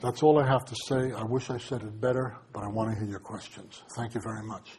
[0.00, 1.12] That's all I have to say.
[1.12, 3.82] I wish I said it better, but I want to hear your questions.
[3.96, 4.78] Thank you very much.